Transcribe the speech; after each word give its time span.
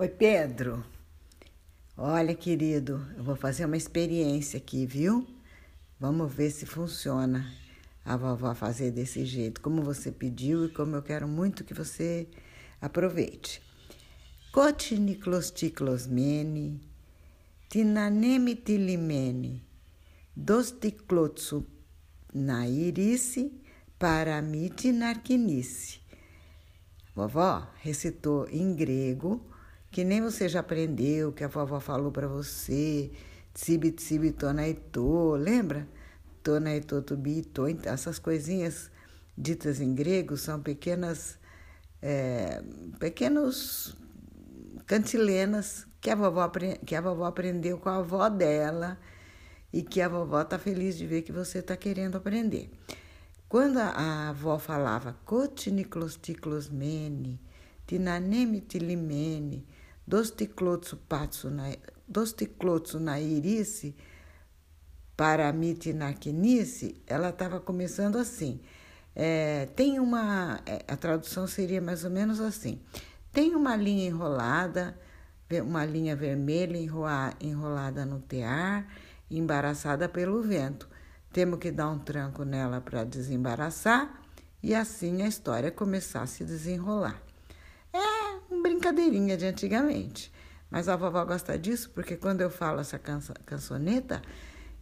Oi, 0.00 0.08
Pedro. 0.08 0.86
Olha, 1.96 2.32
querido, 2.32 3.04
eu 3.16 3.24
vou 3.24 3.34
fazer 3.34 3.64
uma 3.64 3.76
experiência 3.76 4.56
aqui, 4.56 4.86
viu? 4.86 5.26
Vamos 5.98 6.32
ver 6.32 6.52
se 6.52 6.64
funciona 6.64 7.52
a 8.04 8.16
vovó 8.16 8.54
fazer 8.54 8.92
desse 8.92 9.26
jeito, 9.26 9.60
como 9.60 9.82
você 9.82 10.12
pediu 10.12 10.66
e 10.66 10.68
como 10.68 10.94
eu 10.94 11.02
quero 11.02 11.26
muito 11.26 11.64
que 11.64 11.74
você 11.74 12.28
aproveite. 12.80 13.60
Cotiniclosticlosmene, 14.52 16.80
tinaneme 17.68 18.54
tilimene, 18.54 19.66
dosticlotsu 20.36 21.66
nairice, 22.32 23.52
paramite 23.98 24.92
narquinice. 24.92 25.98
Vovó 27.16 27.66
recitou 27.82 28.48
em 28.48 28.76
grego 28.76 29.57
que 29.90 30.04
nem 30.04 30.20
você 30.20 30.48
já 30.48 30.60
aprendeu, 30.60 31.32
que 31.32 31.44
a 31.44 31.48
vovó 31.48 31.80
falou 31.80 32.12
para 32.12 32.28
você, 32.28 33.10
tsibi 33.54 33.92
tsibi 33.92 34.32
tonaitô, 34.32 35.36
lembra? 35.36 35.88
Tonaitô 36.42 37.02
tubito, 37.02 37.68
então, 37.68 37.92
essas 37.92 38.18
coisinhas 38.18 38.90
ditas 39.36 39.80
em 39.80 39.94
grego 39.94 40.36
são 40.36 40.60
pequenas, 40.60 41.38
é, 42.02 42.62
pequenos 42.98 43.96
cantilenas 44.86 45.86
que 46.00 46.10
a, 46.10 46.14
vovó, 46.14 46.50
que 46.84 46.94
a 46.94 47.00
vovó 47.00 47.24
aprendeu 47.26 47.78
com 47.78 47.88
a 47.88 47.96
avó 47.96 48.28
dela 48.28 48.96
e 49.72 49.82
que 49.82 50.00
a 50.00 50.08
vovó 50.08 50.42
está 50.42 50.56
feliz 50.58 50.96
de 50.96 51.04
ver 51.06 51.22
que 51.22 51.32
você 51.32 51.58
está 51.58 51.76
querendo 51.76 52.16
aprender. 52.16 52.70
Quando 53.48 53.78
a, 53.78 54.28
avó 54.28 54.56
falava 54.58 55.16
cotiniclosticlosmene, 55.24 57.40
tinaneme 57.86 58.60
tilimene, 58.60 59.64
Dosticlotsu 60.08 60.96
patsu 61.06 61.50
na, 62.98 63.20
irice, 63.20 63.94
paramite 65.14 65.92
na 65.92 66.14
quinice, 66.14 67.02
ela 67.06 67.28
estava 67.28 67.60
começando 67.60 68.16
assim. 68.16 68.58
É, 69.14 69.66
tem 69.76 70.00
uma. 70.00 70.62
É, 70.64 70.82
a 70.88 70.96
tradução 70.96 71.46
seria 71.46 71.82
mais 71.82 72.04
ou 72.04 72.10
menos 72.10 72.40
assim: 72.40 72.80
tem 73.30 73.54
uma 73.54 73.76
linha 73.76 74.08
enrolada, 74.08 74.98
uma 75.62 75.84
linha 75.84 76.16
vermelha 76.16 76.78
enrolada 77.38 78.06
no 78.06 78.18
tear, 78.18 78.86
embaraçada 79.30 80.08
pelo 80.08 80.40
vento. 80.40 80.88
Temos 81.30 81.58
que 81.58 81.70
dar 81.70 81.90
um 81.90 81.98
tranco 81.98 82.44
nela 82.44 82.80
para 82.80 83.04
desembaraçar 83.04 84.22
e 84.62 84.74
assim 84.74 85.20
a 85.20 85.28
história 85.28 85.70
começar 85.70 86.22
a 86.22 86.26
se 86.26 86.46
desenrolar 86.46 87.27
brincadeirinha 88.62 89.36
de 89.36 89.46
antigamente. 89.46 90.32
Mas 90.70 90.88
a 90.88 90.96
vovó 90.96 91.24
gosta 91.24 91.58
disso 91.58 91.90
porque 91.94 92.16
quando 92.16 92.40
eu 92.40 92.50
falo 92.50 92.80
essa 92.80 92.98
cançoneta, 92.98 94.20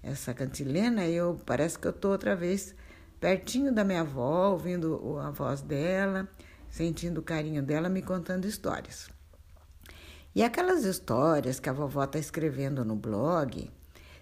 essa 0.02 0.34
cantilena, 0.34 1.06
eu 1.06 1.40
parece 1.46 1.78
que 1.78 1.86
eu 1.86 1.92
estou 1.92 2.12
outra 2.12 2.34
vez 2.34 2.74
pertinho 3.20 3.72
da 3.72 3.84
minha 3.84 4.02
avó, 4.02 4.50
ouvindo 4.50 5.18
a 5.18 5.30
voz 5.30 5.62
dela, 5.62 6.28
sentindo 6.68 7.20
o 7.20 7.24
carinho 7.24 7.62
dela, 7.62 7.88
me 7.88 8.02
contando 8.02 8.46
histórias. 8.46 9.08
E 10.34 10.42
aquelas 10.42 10.84
histórias 10.84 11.58
que 11.58 11.68
a 11.68 11.72
vovó 11.72 12.04
está 12.04 12.18
escrevendo 12.18 12.84
no 12.84 12.94
blog 12.94 13.70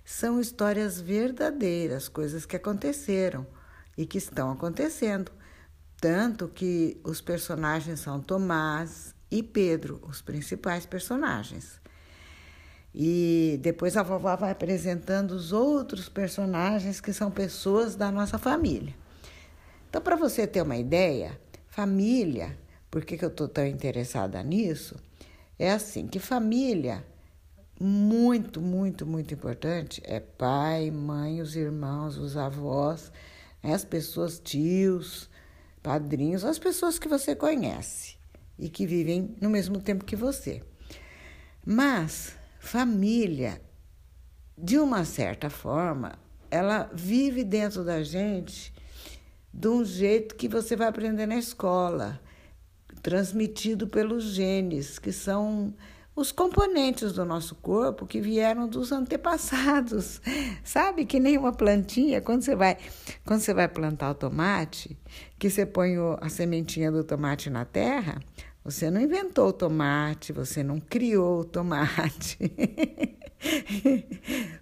são 0.04 0.40
histórias 0.40 1.00
verdadeiras, 1.00 2.08
coisas 2.08 2.46
que 2.46 2.56
aconteceram 2.56 3.46
e 3.96 4.06
que 4.06 4.18
estão 4.18 4.52
acontecendo. 4.52 5.32
Tanto 6.00 6.48
que 6.48 7.00
os 7.02 7.20
personagens 7.20 8.00
são 8.00 8.20
Tomás, 8.20 9.13
e 9.34 9.42
Pedro, 9.42 10.00
os 10.08 10.22
principais 10.22 10.86
personagens. 10.86 11.80
E 12.94 13.58
depois 13.60 13.96
a 13.96 14.02
vovó 14.04 14.36
vai 14.36 14.52
apresentando 14.52 15.32
os 15.32 15.52
outros 15.52 16.08
personagens 16.08 17.00
que 17.00 17.12
são 17.12 17.32
pessoas 17.32 17.96
da 17.96 18.12
nossa 18.12 18.38
família. 18.38 18.94
Então, 19.90 20.00
para 20.00 20.14
você 20.14 20.46
ter 20.46 20.62
uma 20.62 20.76
ideia, 20.76 21.36
família, 21.66 22.56
por 22.88 23.04
que, 23.04 23.18
que 23.18 23.24
eu 23.24 23.28
estou 23.28 23.48
tão 23.48 23.66
interessada 23.66 24.40
nisso? 24.40 24.94
É 25.58 25.72
assim, 25.72 26.06
que 26.06 26.20
família, 26.20 27.04
muito, 27.80 28.60
muito, 28.60 29.04
muito 29.04 29.34
importante, 29.34 30.00
é 30.04 30.20
pai, 30.20 30.92
mãe, 30.92 31.40
os 31.40 31.56
irmãos, 31.56 32.16
os 32.16 32.36
avós, 32.36 33.10
né, 33.60 33.74
as 33.74 33.84
pessoas, 33.84 34.38
tios, 34.38 35.28
padrinhos, 35.82 36.44
as 36.44 36.60
pessoas 36.60 37.00
que 37.00 37.08
você 37.08 37.34
conhece 37.34 38.16
e 38.58 38.68
que 38.68 38.86
vivem 38.86 39.34
no 39.40 39.50
mesmo 39.50 39.80
tempo 39.80 40.04
que 40.04 40.16
você. 40.16 40.62
Mas 41.64 42.36
família, 42.58 43.60
de 44.56 44.78
uma 44.78 45.04
certa 45.04 45.50
forma, 45.50 46.18
ela 46.50 46.90
vive 46.94 47.42
dentro 47.42 47.84
da 47.84 48.02
gente 48.02 48.72
de 49.52 49.68
um 49.68 49.84
jeito 49.84 50.34
que 50.34 50.48
você 50.48 50.74
vai 50.74 50.88
aprender 50.88 51.26
na 51.26 51.36
escola, 51.36 52.20
transmitido 53.02 53.86
pelos 53.86 54.24
genes, 54.24 54.98
que 54.98 55.12
são 55.12 55.74
os 56.16 56.30
componentes 56.30 57.12
do 57.12 57.24
nosso 57.24 57.54
corpo 57.56 58.06
que 58.06 58.20
vieram 58.20 58.68
dos 58.68 58.92
antepassados. 58.92 60.20
Sabe 60.62 61.04
que 61.04 61.18
nem 61.18 61.36
uma 61.36 61.52
plantinha, 61.52 62.20
quando 62.20 62.42
você 62.42 62.54
vai, 62.54 62.76
quando 63.24 63.40
você 63.40 63.52
vai 63.52 63.68
plantar 63.68 64.10
o 64.10 64.14
tomate, 64.14 64.96
que 65.38 65.50
você 65.50 65.66
põe 65.66 65.96
a 66.20 66.28
sementinha 66.28 66.92
do 66.92 67.02
tomate 67.02 67.50
na 67.50 67.64
terra, 67.64 68.20
você 68.64 68.90
não 68.90 69.00
inventou 69.00 69.48
o 69.48 69.52
tomate, 69.52 70.32
você 70.32 70.62
não 70.62 70.80
criou 70.80 71.40
o 71.40 71.44
tomate. 71.44 72.38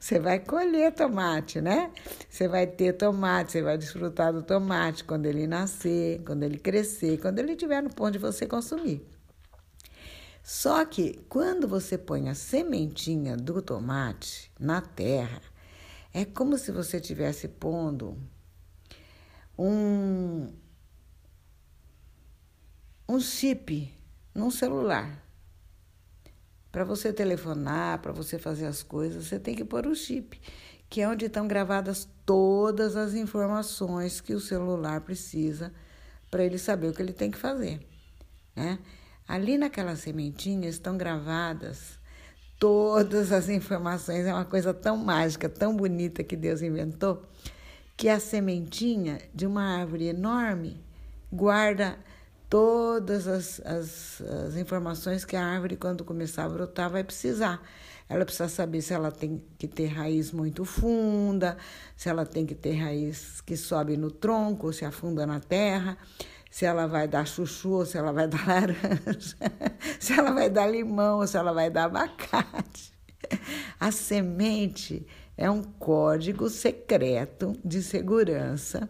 você 0.01 0.19
vai 0.19 0.41
colher 0.41 0.93
tomate, 0.93 1.61
né? 1.61 1.93
Você 2.29 2.49
vai 2.49 2.67
ter 2.67 2.95
tomate, 2.95 3.53
você 3.53 3.63
vai 3.63 3.79
desfrutar 3.79 4.33
do 4.33 4.43
tomate 4.43 5.05
quando 5.05 5.27
ele 5.27 5.47
nascer, 5.47 6.21
quando 6.25 6.43
ele 6.43 6.59
crescer, 6.59 7.21
quando 7.21 7.39
ele 7.39 7.53
estiver 7.53 7.81
no 7.81 7.91
ponto 7.91 8.13
de 8.13 8.19
você 8.19 8.47
consumir. 8.47 9.07
Só 10.43 10.85
que 10.85 11.25
quando 11.29 11.69
você 11.69 11.97
põe 11.97 12.29
a 12.29 12.35
sementinha 12.35 13.37
do 13.37 13.63
tomate 13.63 14.51
na 14.59 14.81
terra, 14.81 15.41
é 16.13 16.25
como 16.25 16.59
se 16.59 16.73
você 16.73 16.97
estivesse 16.97 17.47
pondo 17.47 18.19
um, 19.57 20.53
um 23.09 23.21
chip 23.21 23.93
num 24.35 24.51
celular. 24.51 25.23
Para 26.73 26.85
você 26.85 27.13
telefonar, 27.13 28.01
para 28.01 28.13
você 28.13 28.39
fazer 28.39 28.67
as 28.67 28.83
coisas, 28.83 29.27
você 29.27 29.39
tem 29.39 29.55
que 29.55 29.65
pôr 29.65 29.87
o 29.87 29.95
chip, 29.95 30.41
que 30.89 31.03
é 31.03 31.09
onde 31.09 31.27
estão 31.27 31.47
gravadas 31.47 32.09
todas 32.27 32.97
as 32.97 33.15
informações 33.15 34.21
que 34.21 34.35
o 34.35 34.41
celular 34.41 35.03
precisa 35.03 35.73
para 36.31 36.45
ele 36.45 36.59
saber 36.59 36.89
o 36.89 36.95
que 36.95 37.03
ele 37.03 37.13
tem 37.13 37.31
que 37.31 37.39
fazer. 37.39 37.87
Né? 38.57 38.79
Ali 39.27 39.57
naquela 39.57 39.97
sementinha 39.97 40.69
estão 40.69 40.97
gravadas 40.97 41.99
todas 42.59 43.33
as 43.33 43.49
informações. 43.49 44.27
É 44.27 44.33
uma 44.33 44.45
coisa 44.45 44.73
tão 44.73 44.97
mágica, 44.97 45.49
tão 45.49 45.77
bonita 45.77 46.23
que 46.23 46.37
Deus 46.37 46.63
inventou, 46.63 47.23
que 47.97 48.09
a 48.09 48.21
sementinha 48.21 49.21
de 49.35 49.47
uma 49.47 49.79
árvore 49.79 50.07
enorme 50.07 50.81
guarda 51.33 51.99
todas 52.49 53.27
as, 53.27 53.61
as, 53.65 54.21
as, 54.21 54.57
informações 54.57 55.25
que 55.25 55.35
a 55.35 55.45
árvore, 55.45 55.77
quando 55.77 56.05
começar 56.05 56.45
a 56.45 56.49
brotar, 56.49 56.91
vai 56.91 57.03
precisar. 57.03 57.63
Ela 58.09 58.25
precisa 58.25 58.49
saber 58.49 58.83
se 58.83 58.93
ela 58.93 59.11
tem 59.11 59.43
que 59.57 59.67
ter 59.67 59.87
raiz 59.87 60.31
muito 60.31 60.65
funda, 60.65 61.57
se 61.97 62.11
ela 62.11 62.27
tem 62.27 62.45
que 62.45 62.55
ter 62.55 62.75
raiz 62.75 63.41
que 63.41 63.57
sobe 63.57 63.97
no 63.97 64.11
tronco, 64.11 64.67
ou 64.67 64.73
se 64.73 64.85
afunda 64.85 65.27
na 65.27 65.41
terra 65.41 65.97
se 66.53 66.67
ela 66.67 66.87
vai 66.87 67.09
dar 67.09 67.27
chuchu 67.27 67.87
se 67.87 67.97
ela 67.97 68.13
vai 68.13 68.29
dar 68.29 68.45
laranja, 68.47 69.37
se 69.99 70.13
ela 70.13 70.33
vai 70.33 70.51
dar 70.51 70.67
limão 70.67 71.27
se 71.27 71.35
ela 71.35 71.51
vai 71.51 71.71
dar 71.71 71.85
abacate. 71.85 72.93
A 73.81 73.91
semente 73.91 75.07
é 75.35 75.51
um 75.51 75.63
código 75.63 76.51
secreto 76.51 77.59
de 77.65 77.83
segurança 77.83 78.87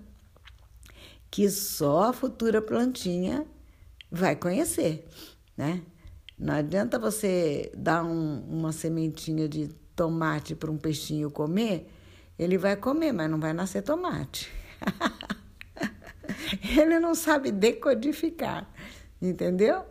que 1.30 1.48
só 1.48 2.10
a 2.10 2.12
futura 2.12 2.60
plantinha 2.60 3.46
vai 4.10 4.34
conhecer, 4.34 5.06
né? 5.56 5.82
Não 6.36 6.54
adianta 6.54 6.98
você 6.98 7.70
dar 7.76 8.02
um, 8.02 8.40
uma 8.40 8.72
sementinha 8.72 9.48
de 9.48 9.68
tomate 9.94 10.56
para 10.56 10.70
um 10.70 10.76
peixinho 10.76 11.30
comer, 11.30 11.88
ele 12.36 12.58
vai 12.58 12.74
comer, 12.74 13.12
mas 13.12 13.30
não 13.30 13.38
vai 13.38 13.52
nascer 13.52 13.82
tomate. 13.82 14.50
ele 16.78 16.98
não 16.98 17.14
sabe 17.14 17.50
decodificar, 17.50 18.68
entendeu? 19.20 19.84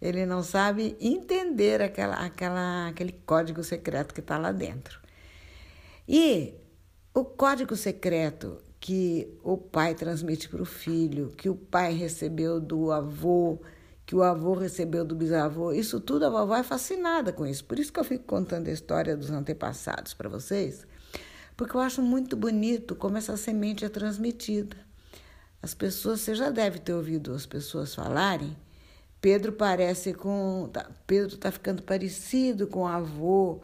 Ele 0.00 0.26
não 0.26 0.42
sabe 0.42 0.96
entender 1.00 1.80
aquela, 1.80 2.16
aquela, 2.16 2.88
aquele 2.88 3.12
código 3.12 3.62
secreto 3.62 4.12
que 4.12 4.20
está 4.20 4.36
lá 4.36 4.50
dentro. 4.50 5.00
E 6.08 6.54
o 7.14 7.24
código 7.24 7.76
secreto 7.76 8.60
que 8.80 9.38
o 9.44 9.56
pai 9.56 9.94
transmite 9.94 10.48
para 10.48 10.60
o 10.60 10.66
filho, 10.66 11.28
que 11.36 11.48
o 11.48 11.54
pai 11.54 11.92
recebeu 11.92 12.60
do 12.60 12.90
avô, 12.90 13.60
que 14.04 14.16
o 14.16 14.24
avô 14.24 14.54
recebeu 14.54 15.04
do 15.04 15.14
bisavô. 15.14 15.72
Isso 15.72 16.00
tudo 16.00 16.26
a 16.26 16.28
vovó 16.28 16.56
é 16.56 16.64
fascinada 16.64 17.32
com 17.32 17.46
isso. 17.46 17.64
Por 17.64 17.78
isso 17.78 17.92
que 17.92 18.00
eu 18.00 18.04
fico 18.04 18.24
contando 18.24 18.66
a 18.66 18.72
história 18.72 19.16
dos 19.16 19.30
antepassados 19.30 20.14
para 20.14 20.28
vocês, 20.28 20.84
porque 21.56 21.76
eu 21.76 21.80
acho 21.80 22.02
muito 22.02 22.36
bonito 22.36 22.96
como 22.96 23.16
essa 23.16 23.36
semente 23.36 23.84
é 23.84 23.88
transmitida. 23.88 24.76
As 25.62 25.74
pessoas, 25.74 26.20
você 26.20 26.34
já 26.34 26.50
deve 26.50 26.80
ter 26.80 26.92
ouvido 26.92 27.32
as 27.32 27.46
pessoas 27.46 27.94
falarem. 27.94 28.56
Pedro 29.20 29.52
parece 29.52 30.12
com. 30.12 30.68
Tá, 30.72 30.90
Pedro 31.06 31.36
está 31.36 31.52
ficando 31.52 31.82
parecido 31.82 32.66
com 32.66 32.80
o 32.80 32.86
avô. 32.86 33.60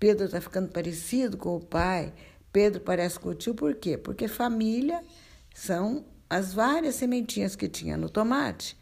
Pedro 0.00 0.26
está 0.26 0.40
ficando 0.40 0.68
parecido 0.68 1.36
com 1.36 1.56
o 1.56 1.60
pai. 1.60 2.12
Pedro 2.52 2.80
parece 2.80 3.20
com 3.20 3.28
o 3.28 3.34
tio, 3.34 3.54
por 3.54 3.76
quê? 3.76 3.96
Porque 3.96 4.26
família 4.26 5.00
são 5.54 6.04
as 6.28 6.52
várias 6.52 6.96
sementinhas 6.96 7.54
que 7.54 7.68
tinha 7.68 7.96
no 7.96 8.10
tomate 8.10 8.76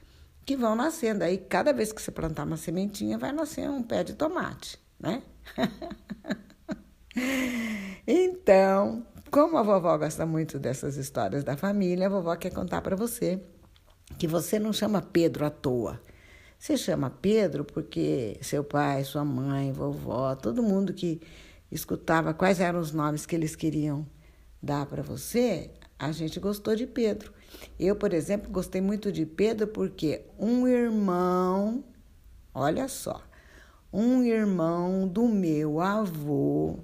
que 0.46 0.56
vão 0.56 0.76
nascendo. 0.76 1.24
Aí, 1.24 1.36
cada 1.36 1.72
vez 1.72 1.92
que 1.92 2.00
você 2.00 2.12
plantar 2.12 2.44
uma 2.44 2.56
sementinha, 2.56 3.18
vai 3.18 3.32
nascer 3.32 3.68
um 3.68 3.82
pé 3.82 4.04
de 4.04 4.14
tomate, 4.14 4.78
né? 4.98 5.20
então, 8.06 9.04
como 9.36 9.58
a 9.58 9.62
vovó 9.62 9.98
gosta 9.98 10.24
muito 10.24 10.58
dessas 10.58 10.96
histórias 10.96 11.44
da 11.44 11.58
família, 11.58 12.06
a 12.06 12.08
vovó 12.08 12.34
quer 12.36 12.50
contar 12.50 12.80
para 12.80 12.96
você 12.96 13.38
que 14.18 14.26
você 14.26 14.58
não 14.58 14.72
chama 14.72 15.02
Pedro 15.02 15.44
à 15.44 15.50
toa. 15.50 16.00
Você 16.58 16.74
chama 16.74 17.10
Pedro 17.10 17.62
porque 17.62 18.38
seu 18.40 18.64
pai, 18.64 19.04
sua 19.04 19.26
mãe, 19.26 19.72
vovó, 19.72 20.34
todo 20.34 20.62
mundo 20.62 20.94
que 20.94 21.20
escutava 21.70 22.32
quais 22.32 22.60
eram 22.60 22.80
os 22.80 22.92
nomes 22.92 23.26
que 23.26 23.36
eles 23.36 23.54
queriam 23.54 24.06
dar 24.62 24.86
para 24.86 25.02
você, 25.02 25.70
a 25.98 26.12
gente 26.12 26.40
gostou 26.40 26.74
de 26.74 26.86
Pedro. 26.86 27.30
Eu, 27.78 27.94
por 27.94 28.14
exemplo, 28.14 28.50
gostei 28.50 28.80
muito 28.80 29.12
de 29.12 29.26
Pedro 29.26 29.66
porque 29.66 30.24
um 30.38 30.66
irmão, 30.66 31.84
olha 32.54 32.88
só, 32.88 33.20
um 33.92 34.22
irmão 34.22 35.06
do 35.06 35.28
meu 35.28 35.78
avô 35.78 36.78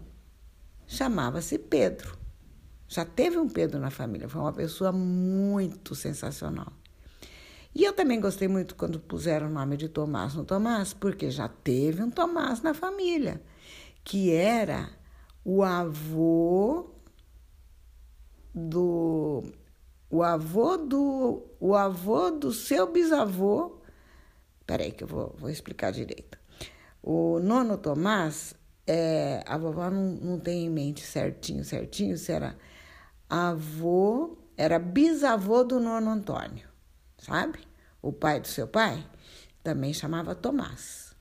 chamava-se 0.86 1.58
Pedro. 1.58 2.20
Já 2.92 3.06
teve 3.06 3.38
um 3.38 3.48
Pedro 3.48 3.80
na 3.80 3.90
família, 3.90 4.28
foi 4.28 4.42
uma 4.42 4.52
pessoa 4.52 4.92
muito 4.92 5.94
sensacional. 5.94 6.70
E 7.74 7.84
eu 7.84 7.94
também 7.94 8.20
gostei 8.20 8.46
muito 8.48 8.74
quando 8.74 9.00
puseram 9.00 9.46
o 9.46 9.50
nome 9.50 9.78
de 9.78 9.88
Tomás 9.88 10.34
no 10.34 10.44
Tomás, 10.44 10.92
porque 10.92 11.30
já 11.30 11.48
teve 11.48 12.02
um 12.02 12.10
Tomás 12.10 12.60
na 12.60 12.74
família, 12.74 13.40
que 14.04 14.30
era 14.30 14.90
o 15.42 15.62
avô 15.62 16.90
do 18.54 19.42
o 20.10 20.22
avô 20.22 20.76
do 20.76 21.46
o 21.58 21.74
avô 21.74 22.30
do 22.30 22.52
seu 22.52 22.92
bisavô. 22.92 23.80
Peraí 24.66 24.92
que 24.92 25.04
eu 25.04 25.08
vou, 25.08 25.34
vou 25.38 25.48
explicar 25.48 25.92
direito. 25.92 26.36
O 27.02 27.38
nono 27.40 27.78
Tomás, 27.78 28.54
é, 28.86 29.42
a 29.46 29.56
vovó 29.56 29.88
não, 29.88 30.12
não 30.12 30.38
tem 30.38 30.66
em 30.66 30.70
mente 30.70 31.00
certinho, 31.00 31.64
certinho, 31.64 32.18
se 32.18 32.30
era 32.30 32.54
avô, 33.32 34.36
era 34.58 34.78
bisavô 34.78 35.64
do 35.64 35.80
nono 35.80 36.10
Antônio, 36.10 36.68
sabe? 37.16 37.60
O 38.02 38.12
pai 38.12 38.38
do 38.38 38.46
seu 38.46 38.68
pai 38.68 39.02
também 39.62 39.94
chamava 39.94 40.34
Tomás. 40.34 41.14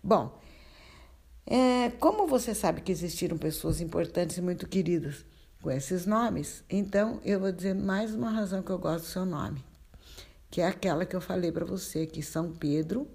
Bom, 0.00 0.40
é, 1.44 1.90
como 1.98 2.28
você 2.28 2.54
sabe 2.54 2.82
que 2.82 2.92
existiram 2.92 3.36
pessoas 3.36 3.80
importantes 3.80 4.36
e 4.36 4.42
muito 4.42 4.68
queridas 4.68 5.26
com 5.60 5.68
esses 5.68 6.06
nomes, 6.06 6.62
então 6.70 7.20
eu 7.24 7.40
vou 7.40 7.50
dizer 7.50 7.74
mais 7.74 8.14
uma 8.14 8.30
razão 8.30 8.62
que 8.62 8.70
eu 8.70 8.78
gosto 8.78 9.06
do 9.06 9.10
seu 9.10 9.26
nome, 9.26 9.64
que 10.48 10.60
é 10.60 10.68
aquela 10.68 11.04
que 11.04 11.16
eu 11.16 11.20
falei 11.20 11.50
para 11.50 11.64
você, 11.64 12.06
que 12.06 12.22
São 12.22 12.52
Pedro 12.52 13.08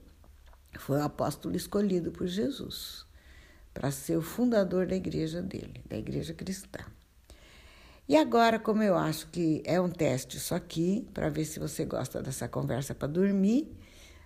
foi 0.78 0.98
o 0.98 1.04
apóstolo 1.04 1.56
escolhido 1.56 2.12
por 2.12 2.28
Jesus 2.28 3.06
para 3.74 3.92
ser 3.92 4.18
o 4.18 4.22
fundador 4.22 4.88
da 4.88 4.96
igreja 4.98 5.42
dele, 5.42 5.82
da 5.88 5.96
igreja 5.96 6.34
cristã. 6.34 6.84
E 8.12 8.18
agora, 8.18 8.60
como 8.60 8.84
eu 8.84 8.98
acho 8.98 9.28
que 9.28 9.64
é 9.64 9.80
um 9.80 9.90
teste 9.90 10.38
só 10.38 10.56
aqui, 10.56 11.08
para 11.14 11.30
ver 11.30 11.46
se 11.46 11.62
você 11.62 11.86
gosta 11.86 12.22
dessa 12.22 12.46
conversa 12.46 12.94
para 12.94 13.08
dormir, 13.08 13.74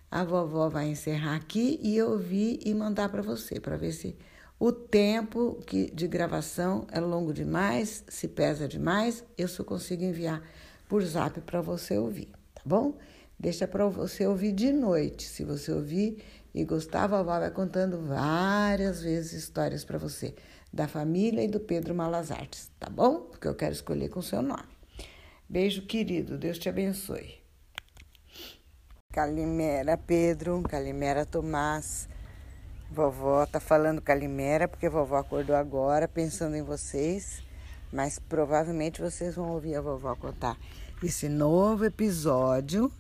a 0.09 0.23
vovó 0.23 0.67
vai 0.69 0.87
encerrar 0.87 1.35
aqui 1.35 1.79
e 1.83 1.95
eu 1.95 2.09
ouvir 2.09 2.59
e 2.65 2.73
mandar 2.73 3.09
para 3.09 3.21
você, 3.21 3.59
para 3.59 3.77
ver 3.77 3.91
se 3.91 4.17
o 4.57 4.71
tempo 4.71 5.61
que, 5.67 5.91
de 5.91 6.07
gravação 6.07 6.87
é 6.91 6.99
longo 6.99 7.31
demais, 7.31 8.03
se 8.07 8.27
pesa 8.27 8.67
demais, 8.67 9.23
eu 9.37 9.47
só 9.47 9.63
consigo 9.63 10.03
enviar 10.03 10.41
por 10.89 11.03
zap 11.03 11.39
para 11.41 11.61
você 11.61 11.95
ouvir, 11.95 12.31
tá 12.55 12.63
bom? 12.65 12.97
Deixa 13.37 13.67
para 13.67 13.87
você 13.87 14.25
ouvir 14.25 14.51
de 14.51 14.71
noite. 14.71 15.25
Se 15.25 15.43
você 15.43 15.71
ouvir 15.71 16.23
e 16.55 16.65
gostar, 16.65 17.03
a 17.03 17.07
vovó 17.07 17.37
vai 17.37 17.51
contando 17.51 18.01
várias 18.01 19.03
vezes 19.03 19.43
histórias 19.43 19.85
para 19.85 19.99
você 19.99 20.33
da 20.75 20.89
família 20.89 21.41
e 21.41 21.47
do 21.47 21.57
Pedro 21.57 21.95
Malazartes, 21.95 22.69
tá 22.77 22.89
bom? 22.89 23.21
Porque 23.21 23.47
eu 23.47 23.55
quero 23.55 23.71
escolher 23.71 24.09
com 24.09 24.19
o 24.19 24.23
seu 24.23 24.41
nome. 24.41 24.67
Beijo, 25.47 25.83
querido. 25.83 26.37
Deus 26.37 26.59
te 26.59 26.67
abençoe. 26.67 27.41
Calimera, 29.13 29.97
Pedro. 29.97 30.61
Calimera, 30.63 31.25
Tomás. 31.25 32.09
Vovó 32.91 33.45
tá 33.45 33.59
falando 33.59 34.01
Calimera 34.01 34.67
porque 34.67 34.89
vovó 34.89 35.15
acordou 35.17 35.55
agora 35.55 36.07
pensando 36.07 36.55
em 36.55 36.61
vocês, 36.61 37.41
mas 37.91 38.19
provavelmente 38.19 39.01
vocês 39.01 39.35
vão 39.35 39.51
ouvir 39.51 39.75
a 39.75 39.81
vovó 39.81 40.15
contar 40.15 40.57
esse 41.01 41.27
novo 41.27 41.85
episódio 41.85 42.91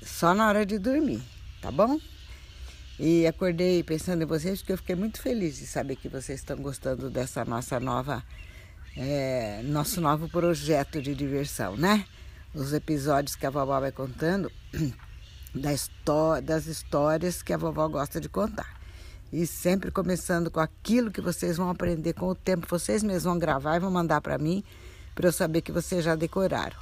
só 0.00 0.32
na 0.32 0.48
hora 0.48 0.64
de 0.64 0.78
dormir, 0.78 1.22
tá 1.60 1.72
bom? 1.72 1.98
E 3.04 3.26
acordei 3.26 3.82
pensando 3.82 4.22
em 4.22 4.26
vocês 4.26 4.60
porque 4.60 4.74
eu 4.74 4.76
fiquei 4.76 4.94
muito 4.94 5.20
feliz 5.20 5.56
de 5.58 5.66
saber 5.66 5.96
que 5.96 6.08
vocês 6.08 6.38
estão 6.38 6.56
gostando 6.58 7.10
dessa 7.10 7.44
nossa 7.44 7.80
nova, 7.80 8.22
é, 8.96 9.60
nosso 9.64 10.00
novo 10.00 10.28
projeto 10.28 11.02
de 11.02 11.12
diversão, 11.12 11.76
né? 11.76 12.06
Os 12.54 12.72
episódios 12.72 13.34
que 13.34 13.44
a 13.44 13.50
vovó 13.50 13.80
vai 13.80 13.90
contando 13.90 14.52
da 15.52 15.70
das 16.42 16.66
histórias 16.66 17.42
que 17.42 17.52
a 17.52 17.56
vovó 17.56 17.88
gosta 17.88 18.20
de 18.20 18.28
contar. 18.28 18.80
E 19.32 19.48
sempre 19.48 19.90
começando 19.90 20.48
com 20.48 20.60
aquilo 20.60 21.10
que 21.10 21.20
vocês 21.20 21.56
vão 21.56 21.70
aprender 21.70 22.12
com 22.12 22.28
o 22.28 22.36
tempo. 22.36 22.68
Vocês 22.70 23.02
mesmos 23.02 23.24
vão 23.24 23.36
gravar 23.36 23.78
e 23.78 23.80
vão 23.80 23.90
mandar 23.90 24.20
para 24.20 24.38
mim, 24.38 24.62
para 25.12 25.26
eu 25.26 25.32
saber 25.32 25.62
que 25.62 25.72
vocês 25.72 26.04
já 26.04 26.14
decoraram. 26.14 26.78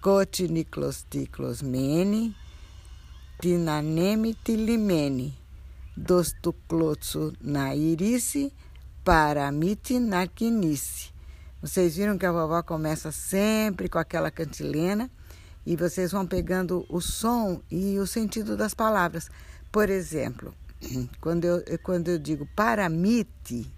Cotiniclos 0.00 1.06
ticlos 1.08 1.62
mene, 1.62 2.34
tinaneme 3.40 4.34
tilimene, 4.44 5.34
dostuclotsu 5.96 7.32
na 7.40 7.74
irice, 7.74 8.52
paramite 9.02 9.98
narquinice. 9.98 11.10
Vocês 11.62 11.96
viram 11.96 12.18
que 12.18 12.26
a 12.26 12.32
vovó 12.32 12.62
começa 12.62 13.10
sempre 13.10 13.88
com 13.88 13.98
aquela 13.98 14.30
cantilena 14.30 15.10
e 15.64 15.74
vocês 15.74 16.12
vão 16.12 16.26
pegando 16.26 16.84
o 16.88 17.00
som 17.00 17.62
e 17.70 17.98
o 17.98 18.06
sentido 18.06 18.56
das 18.56 18.74
palavras. 18.74 19.30
Por 19.72 19.88
exemplo, 19.88 20.54
quando 21.20 21.44
eu, 21.46 21.64
quando 21.82 22.08
eu 22.08 22.18
digo 22.18 22.46
paramite, 22.54 23.70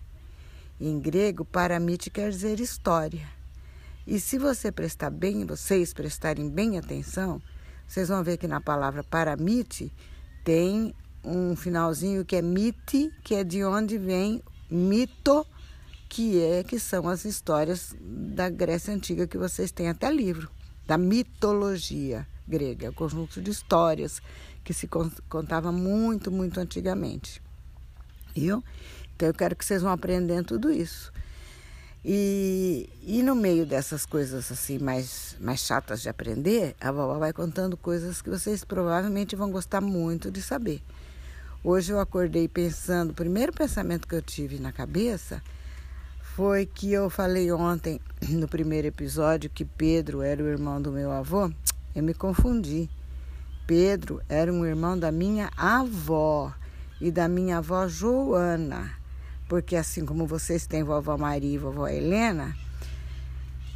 em 0.80 0.98
grego, 0.98 1.44
paramite 1.44 2.10
quer 2.10 2.30
dizer 2.30 2.58
história. 2.58 3.28
E 4.04 4.18
se 4.18 4.38
você 4.38 4.72
prestar 4.72 5.10
bem, 5.10 5.46
vocês 5.46 5.92
prestarem 5.92 6.50
bem 6.50 6.76
atenção, 6.76 7.40
vocês 7.86 8.08
vão 8.08 8.22
ver 8.22 8.36
que 8.36 8.48
na 8.48 8.60
palavra 8.60 9.04
paramite 9.04 9.92
tem 10.44 10.94
um 11.24 11.54
finalzinho 11.54 12.24
que 12.24 12.36
é 12.36 12.42
mite, 12.42 13.12
que 13.22 13.34
é 13.34 13.44
de 13.44 13.64
onde 13.64 13.98
vem 13.98 14.42
mito, 14.70 15.46
que 16.08 16.42
é 16.42 16.62
que 16.62 16.78
são 16.78 17.08
as 17.08 17.24
histórias 17.24 17.94
da 18.00 18.48
Grécia 18.48 18.92
antiga 18.92 19.26
que 19.26 19.38
vocês 19.38 19.70
têm 19.70 19.88
até 19.88 20.10
livro 20.10 20.50
da 20.86 20.98
mitologia 20.98 22.26
grega, 22.46 22.90
o 22.90 22.92
conjunto 22.92 23.40
de 23.40 23.50
histórias 23.50 24.20
que 24.64 24.74
se 24.74 24.88
contava 25.28 25.72
muito, 25.72 26.30
muito 26.30 26.58
antigamente. 26.60 27.42
Viu? 28.34 28.62
Então 29.14 29.28
eu 29.28 29.34
quero 29.34 29.54
que 29.54 29.64
vocês 29.64 29.82
vão 29.82 29.92
aprendendo 29.92 30.46
tudo 30.46 30.70
isso. 30.70 31.11
E, 32.04 32.90
e 33.02 33.22
no 33.22 33.34
meio 33.34 33.64
dessas 33.64 34.04
coisas 34.04 34.50
assim 34.50 34.78
mais, 34.78 35.36
mais 35.40 35.60
chatas 35.60 36.02
de 36.02 36.08
aprender, 36.08 36.74
a 36.80 36.90
vovó 36.90 37.18
vai 37.18 37.32
contando 37.32 37.76
coisas 37.76 38.20
que 38.20 38.28
vocês 38.28 38.64
provavelmente 38.64 39.36
vão 39.36 39.50
gostar 39.50 39.80
muito 39.80 40.30
de 40.30 40.42
saber. 40.42 40.82
Hoje 41.62 41.92
eu 41.92 42.00
acordei 42.00 42.48
pensando, 42.48 43.10
o 43.10 43.14
primeiro 43.14 43.52
pensamento 43.52 44.08
que 44.08 44.16
eu 44.16 44.22
tive 44.22 44.58
na 44.58 44.72
cabeça 44.72 45.40
foi 46.34 46.66
que 46.66 46.92
eu 46.92 47.08
falei 47.08 47.52
ontem 47.52 48.00
no 48.30 48.48
primeiro 48.48 48.88
episódio 48.88 49.48
que 49.48 49.64
Pedro 49.64 50.22
era 50.22 50.42
o 50.42 50.48
irmão 50.48 50.82
do 50.82 50.90
meu 50.90 51.12
avô. 51.12 51.52
Eu 51.94 52.02
me 52.02 52.14
confundi. 52.14 52.90
Pedro 53.64 54.20
era 54.28 54.52
um 54.52 54.66
irmão 54.66 54.98
da 54.98 55.12
minha 55.12 55.50
avó 55.56 56.52
e 57.00 57.12
da 57.12 57.28
minha 57.28 57.58
avó 57.58 57.86
Joana, 57.86 58.90
porque 59.52 59.76
assim 59.76 60.06
como 60.06 60.26
vocês 60.26 60.66
têm 60.66 60.82
vovó 60.82 61.18
Maria 61.18 61.56
e 61.56 61.58
vovó 61.58 61.86
Helena, 61.86 62.56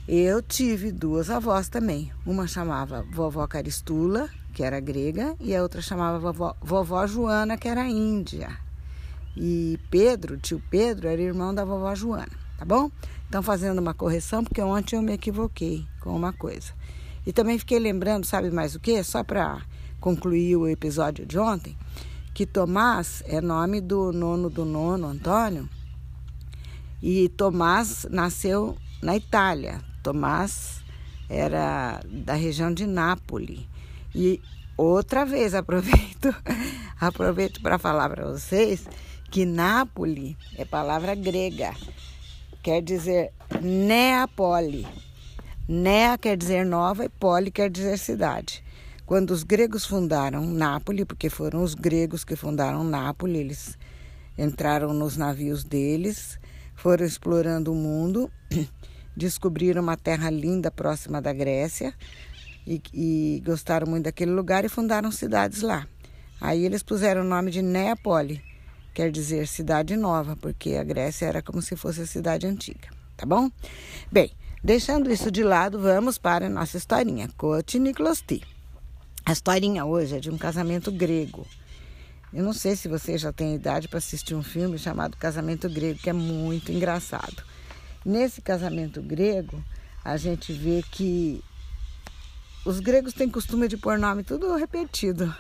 eu 0.08 0.40
tive 0.40 0.90
duas 0.90 1.28
avós 1.28 1.68
também. 1.68 2.10
Uma 2.24 2.46
chamava 2.46 3.04
vovó 3.12 3.46
Caristula, 3.46 4.30
que 4.54 4.62
era 4.62 4.80
grega, 4.80 5.36
e 5.38 5.54
a 5.54 5.62
outra 5.62 5.82
chamava 5.82 6.18
vovó, 6.18 6.56
vovó 6.62 7.06
Joana, 7.06 7.58
que 7.58 7.68
era 7.68 7.86
índia. 7.86 8.56
E 9.36 9.78
Pedro, 9.90 10.38
tio 10.38 10.62
Pedro, 10.70 11.08
era 11.08 11.20
irmão 11.20 11.54
da 11.54 11.62
vovó 11.62 11.94
Joana, 11.94 12.32
tá 12.56 12.64
bom? 12.64 12.90
Então, 13.28 13.42
fazendo 13.42 13.78
uma 13.78 13.92
correção, 13.92 14.42
porque 14.42 14.62
ontem 14.62 14.96
eu 14.96 15.02
me 15.02 15.12
equivoquei 15.12 15.86
com 16.00 16.16
uma 16.16 16.32
coisa. 16.32 16.72
E 17.26 17.34
também 17.34 17.58
fiquei 17.58 17.78
lembrando, 17.78 18.24
sabe 18.24 18.50
mais 18.50 18.74
o 18.74 18.80
que? 18.80 19.04
Só 19.04 19.22
para 19.22 19.60
concluir 20.00 20.56
o 20.56 20.66
episódio 20.66 21.26
de 21.26 21.38
ontem, 21.38 21.76
que 22.36 22.44
Tomás 22.44 23.22
é 23.26 23.40
nome 23.40 23.80
do 23.80 24.12
nono 24.12 24.50
do 24.50 24.66
nono, 24.66 25.06
Antônio, 25.06 25.66
e 27.02 27.30
Tomás 27.30 28.06
nasceu 28.10 28.76
na 29.02 29.16
Itália. 29.16 29.80
Tomás 30.02 30.82
era 31.30 31.98
da 32.04 32.34
região 32.34 32.74
de 32.74 32.86
Nápoles. 32.86 33.66
E 34.14 34.38
outra 34.76 35.24
vez 35.24 35.54
aproveito, 35.56 36.36
aproveito 37.00 37.62
para 37.62 37.78
falar 37.78 38.10
para 38.10 38.26
vocês 38.26 38.86
que 39.30 39.46
Nápoles 39.46 40.36
é 40.58 40.66
palavra 40.66 41.14
grega, 41.14 41.74
quer 42.62 42.82
dizer 42.82 43.32
Neapoli. 43.62 44.86
Nea 45.66 46.18
quer 46.18 46.36
dizer 46.36 46.66
nova 46.66 47.06
e 47.06 47.08
poli 47.08 47.50
quer 47.50 47.70
dizer 47.70 47.98
cidade. 47.98 48.62
Quando 49.06 49.30
os 49.30 49.44
gregos 49.44 49.86
fundaram 49.86 50.44
Nápoles, 50.44 51.04
porque 51.04 51.30
foram 51.30 51.62
os 51.62 51.74
gregos 51.74 52.24
que 52.24 52.34
fundaram 52.34 52.82
Nápoles, 52.82 53.38
eles 53.38 53.78
entraram 54.36 54.92
nos 54.92 55.16
navios 55.16 55.62
deles, 55.62 56.40
foram 56.74 57.06
explorando 57.06 57.72
o 57.72 57.76
mundo, 57.76 58.28
descobriram 59.16 59.80
uma 59.80 59.96
terra 59.96 60.28
linda 60.28 60.72
próxima 60.72 61.22
da 61.22 61.32
Grécia 61.32 61.94
e, 62.66 62.82
e 62.92 63.42
gostaram 63.46 63.86
muito 63.86 64.06
daquele 64.06 64.32
lugar 64.32 64.64
e 64.64 64.68
fundaram 64.68 65.12
cidades 65.12 65.62
lá. 65.62 65.86
Aí 66.40 66.64
eles 66.64 66.82
puseram 66.82 67.20
o 67.20 67.24
nome 67.24 67.52
de 67.52 67.62
Neapoli, 67.62 68.42
quer 68.92 69.12
dizer 69.12 69.46
cidade 69.46 69.96
nova, 69.96 70.34
porque 70.34 70.74
a 70.74 70.82
Grécia 70.82 71.26
era 71.26 71.40
como 71.40 71.62
se 71.62 71.76
fosse 71.76 72.00
a 72.00 72.06
cidade 72.06 72.44
antiga, 72.44 72.88
tá 73.16 73.24
bom? 73.24 73.52
Bem, 74.10 74.32
deixando 74.64 75.12
isso 75.12 75.30
de 75.30 75.44
lado, 75.44 75.78
vamos 75.78 76.18
para 76.18 76.46
a 76.46 76.50
nossa 76.50 76.76
historinha, 76.76 77.30
Cote 77.36 77.78
Niklosti. 77.78 78.55
A 79.28 79.32
historinha 79.32 79.84
hoje 79.84 80.14
é 80.14 80.20
de 80.20 80.30
um 80.30 80.38
casamento 80.38 80.92
grego. 80.92 81.44
Eu 82.32 82.44
não 82.44 82.52
sei 82.52 82.76
se 82.76 82.86
você 82.86 83.18
já 83.18 83.32
tem 83.32 83.56
idade 83.56 83.88
para 83.88 83.98
assistir 83.98 84.36
um 84.36 84.42
filme 84.42 84.78
chamado 84.78 85.16
Casamento 85.16 85.68
Grego, 85.68 85.98
que 85.98 86.08
é 86.08 86.12
muito 86.12 86.70
engraçado. 86.70 87.42
Nesse 88.04 88.40
casamento 88.40 89.02
grego, 89.02 89.60
a 90.04 90.16
gente 90.16 90.52
vê 90.52 90.80
que 90.92 91.42
os 92.64 92.78
gregos 92.78 93.14
têm 93.14 93.28
costume 93.28 93.66
de 93.66 93.76
pôr 93.76 93.98
nome 93.98 94.22
tudo 94.22 94.54
repetido. 94.54 95.34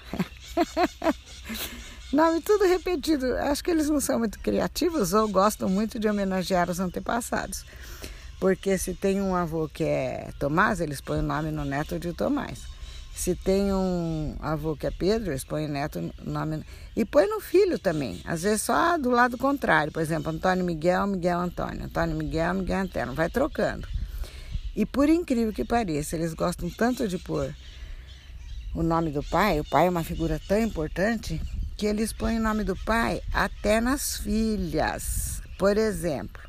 nome 2.12 2.40
tudo 2.40 2.64
repetido. 2.64 3.36
Acho 3.36 3.62
que 3.62 3.70
eles 3.70 3.88
não 3.88 4.00
são 4.00 4.18
muito 4.18 4.40
criativos 4.40 5.12
ou 5.12 5.28
gostam 5.28 5.68
muito 5.68 5.96
de 5.96 6.08
homenagear 6.08 6.68
os 6.68 6.80
antepassados. 6.80 7.64
Porque 8.40 8.76
se 8.78 8.94
tem 8.94 9.20
um 9.20 9.36
avô 9.36 9.68
que 9.68 9.84
é 9.84 10.32
Tomás, 10.40 10.80
eles 10.80 11.00
põem 11.00 11.20
o 11.20 11.22
nome 11.22 11.52
no 11.52 11.64
neto 11.64 12.00
de 12.00 12.12
Tomás. 12.12 12.74
Se 13.16 13.34
tem 13.34 13.72
um 13.72 14.36
avô 14.40 14.76
que 14.76 14.86
é 14.86 14.90
Pedro, 14.90 15.30
eles 15.30 15.42
põem 15.42 15.66
neto 15.66 16.12
nome. 16.22 16.62
E 16.94 17.02
põe 17.02 17.26
no 17.26 17.40
filho 17.40 17.78
também. 17.78 18.20
Às 18.26 18.42
vezes 18.42 18.60
só 18.60 18.98
do 18.98 19.08
lado 19.08 19.38
contrário. 19.38 19.90
Por 19.90 20.02
exemplo, 20.02 20.30
Antônio 20.30 20.62
Miguel, 20.62 21.06
Miguel 21.06 21.40
Antônio. 21.40 21.86
Antônio 21.86 22.14
Miguel, 22.14 22.52
Miguel 22.52 22.80
Antônio. 22.80 23.14
Vai 23.14 23.30
trocando. 23.30 23.88
E 24.76 24.84
por 24.84 25.08
incrível 25.08 25.50
que 25.50 25.64
pareça, 25.64 26.14
eles 26.14 26.34
gostam 26.34 26.68
tanto 26.68 27.08
de 27.08 27.16
pôr 27.16 27.56
o 28.74 28.82
nome 28.82 29.10
do 29.10 29.22
pai. 29.22 29.60
O 29.60 29.64
pai 29.64 29.86
é 29.86 29.90
uma 29.90 30.04
figura 30.04 30.38
tão 30.46 30.60
importante 30.60 31.40
que 31.74 31.86
eles 31.86 32.12
põem 32.12 32.38
o 32.38 32.42
nome 32.42 32.64
do 32.64 32.76
pai 32.76 33.22
até 33.32 33.80
nas 33.80 34.18
filhas. 34.18 35.40
Por 35.58 35.78
exemplo, 35.78 36.42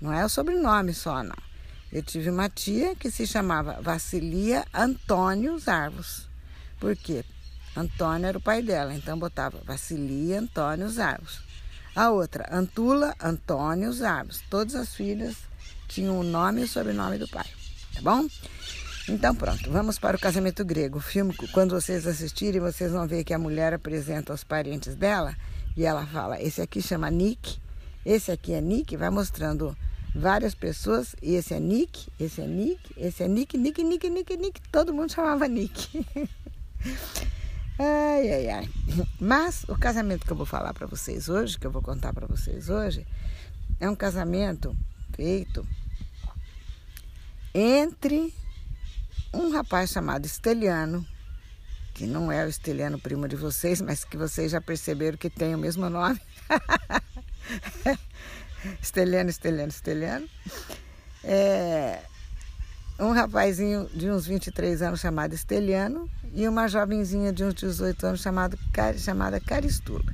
não 0.00 0.12
é 0.12 0.24
o 0.24 0.28
sobrenome 0.28 0.92
só, 0.92 1.22
não. 1.22 1.49
Eu 1.92 2.02
tive 2.02 2.30
uma 2.30 2.48
tia 2.48 2.94
que 2.94 3.10
se 3.10 3.26
chamava 3.26 3.80
Vassilia 3.82 4.64
Antônio 4.72 5.60
Arvos. 5.66 6.28
Por 6.78 6.94
quê? 6.94 7.24
Antônio 7.76 8.26
era 8.26 8.38
o 8.38 8.40
pai 8.40 8.62
dela, 8.62 8.94
então 8.94 9.18
botava 9.18 9.58
Vassilia 9.64 10.38
Antônio 10.38 10.86
Arvos. 11.02 11.40
A 11.94 12.10
outra, 12.10 12.46
Antula 12.52 13.14
Antônio 13.20 13.90
Arvos. 14.06 14.40
Todas 14.48 14.76
as 14.76 14.94
filhas 14.94 15.36
tinham 15.88 16.18
o 16.18 16.22
nome 16.22 16.60
e 16.60 16.64
o 16.64 16.68
sobrenome 16.68 17.18
do 17.18 17.26
pai, 17.26 17.46
tá 17.92 18.00
bom? 18.00 18.28
Então 19.08 19.34
pronto, 19.34 19.68
vamos 19.68 19.98
para 19.98 20.16
o 20.16 20.20
casamento 20.20 20.64
grego. 20.64 20.98
O 20.98 21.02
filme, 21.02 21.34
quando 21.52 21.72
vocês 21.72 22.06
assistirem, 22.06 22.60
vocês 22.60 22.92
vão 22.92 23.08
ver 23.08 23.24
que 23.24 23.34
a 23.34 23.38
mulher 23.38 23.74
apresenta 23.74 24.32
os 24.32 24.44
parentes 24.44 24.94
dela 24.94 25.36
e 25.76 25.84
ela 25.84 26.06
fala: 26.06 26.40
esse 26.40 26.62
aqui 26.62 26.80
chama 26.80 27.10
Nick, 27.10 27.58
esse 28.06 28.30
aqui 28.30 28.52
é 28.52 28.60
Nick, 28.60 28.96
vai 28.96 29.10
mostrando 29.10 29.76
várias 30.14 30.54
pessoas, 30.54 31.14
e 31.22 31.34
esse 31.34 31.54
é 31.54 31.60
Nick, 31.60 32.08
esse 32.18 32.40
é 32.40 32.46
Nick, 32.46 32.80
esse 32.96 33.22
é 33.22 33.28
Nick, 33.28 33.56
Nick, 33.56 33.82
Nick, 33.82 34.10
Nick, 34.10 34.36
Nick, 34.36 34.60
todo 34.70 34.92
mundo 34.92 35.12
chamava 35.12 35.46
Nick. 35.46 36.06
ai, 37.78 38.32
ai, 38.32 38.48
ai. 38.48 38.68
Mas 39.20 39.64
o 39.68 39.78
casamento 39.78 40.26
que 40.26 40.32
eu 40.32 40.36
vou 40.36 40.46
falar 40.46 40.74
para 40.74 40.86
vocês 40.86 41.28
hoje, 41.28 41.58
que 41.58 41.66
eu 41.66 41.70
vou 41.70 41.82
contar 41.82 42.12
para 42.12 42.26
vocês 42.26 42.68
hoje, 42.68 43.06
é 43.78 43.88
um 43.88 43.94
casamento 43.94 44.76
feito 45.14 45.66
entre 47.54 48.32
um 49.32 49.50
rapaz 49.50 49.90
chamado 49.90 50.26
Esteliano, 50.26 51.06
que 51.94 52.06
não 52.06 52.30
é 52.32 52.44
o 52.44 52.48
Esteliano 52.48 52.98
primo 52.98 53.28
de 53.28 53.36
vocês, 53.36 53.80
mas 53.80 54.04
que 54.04 54.16
vocês 54.16 54.52
já 54.52 54.60
perceberam 54.60 55.16
que 55.16 55.30
tem 55.30 55.54
o 55.54 55.58
mesmo 55.58 55.88
nome. 55.88 56.20
Esteliano, 58.82 59.30
Esteliano, 59.30 59.68
Esteliano. 59.68 60.28
É, 61.22 62.00
um 62.98 63.12
rapazinho 63.12 63.88
de 63.94 64.10
uns 64.10 64.26
23 64.26 64.82
anos 64.82 65.00
chamado 65.00 65.34
Esteliano 65.34 66.08
e 66.34 66.46
uma 66.46 66.68
jovenzinha 66.68 67.32
de 67.32 67.44
uns 67.44 67.54
18 67.54 68.06
anos 68.06 68.20
chamado, 68.20 68.58
chamada 68.98 69.40
Caristula. 69.40 70.12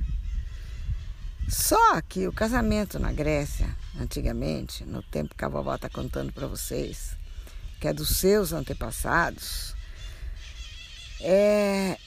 Só 1.47 2.01
que 2.01 2.27
o 2.27 2.33
casamento 2.33 2.99
na 2.99 3.11
Grécia, 3.11 3.67
antigamente, 3.99 4.83
no 4.85 5.01
tempo 5.01 5.35
que 5.35 5.45
a 5.45 5.49
vovó 5.49 5.75
está 5.75 5.89
contando 5.89 6.31
para 6.33 6.47
vocês, 6.47 7.15
que 7.79 7.87
é 7.87 7.93
dos 7.93 8.17
seus 8.17 8.51
antepassados, 8.51 9.73
é, 11.21 11.97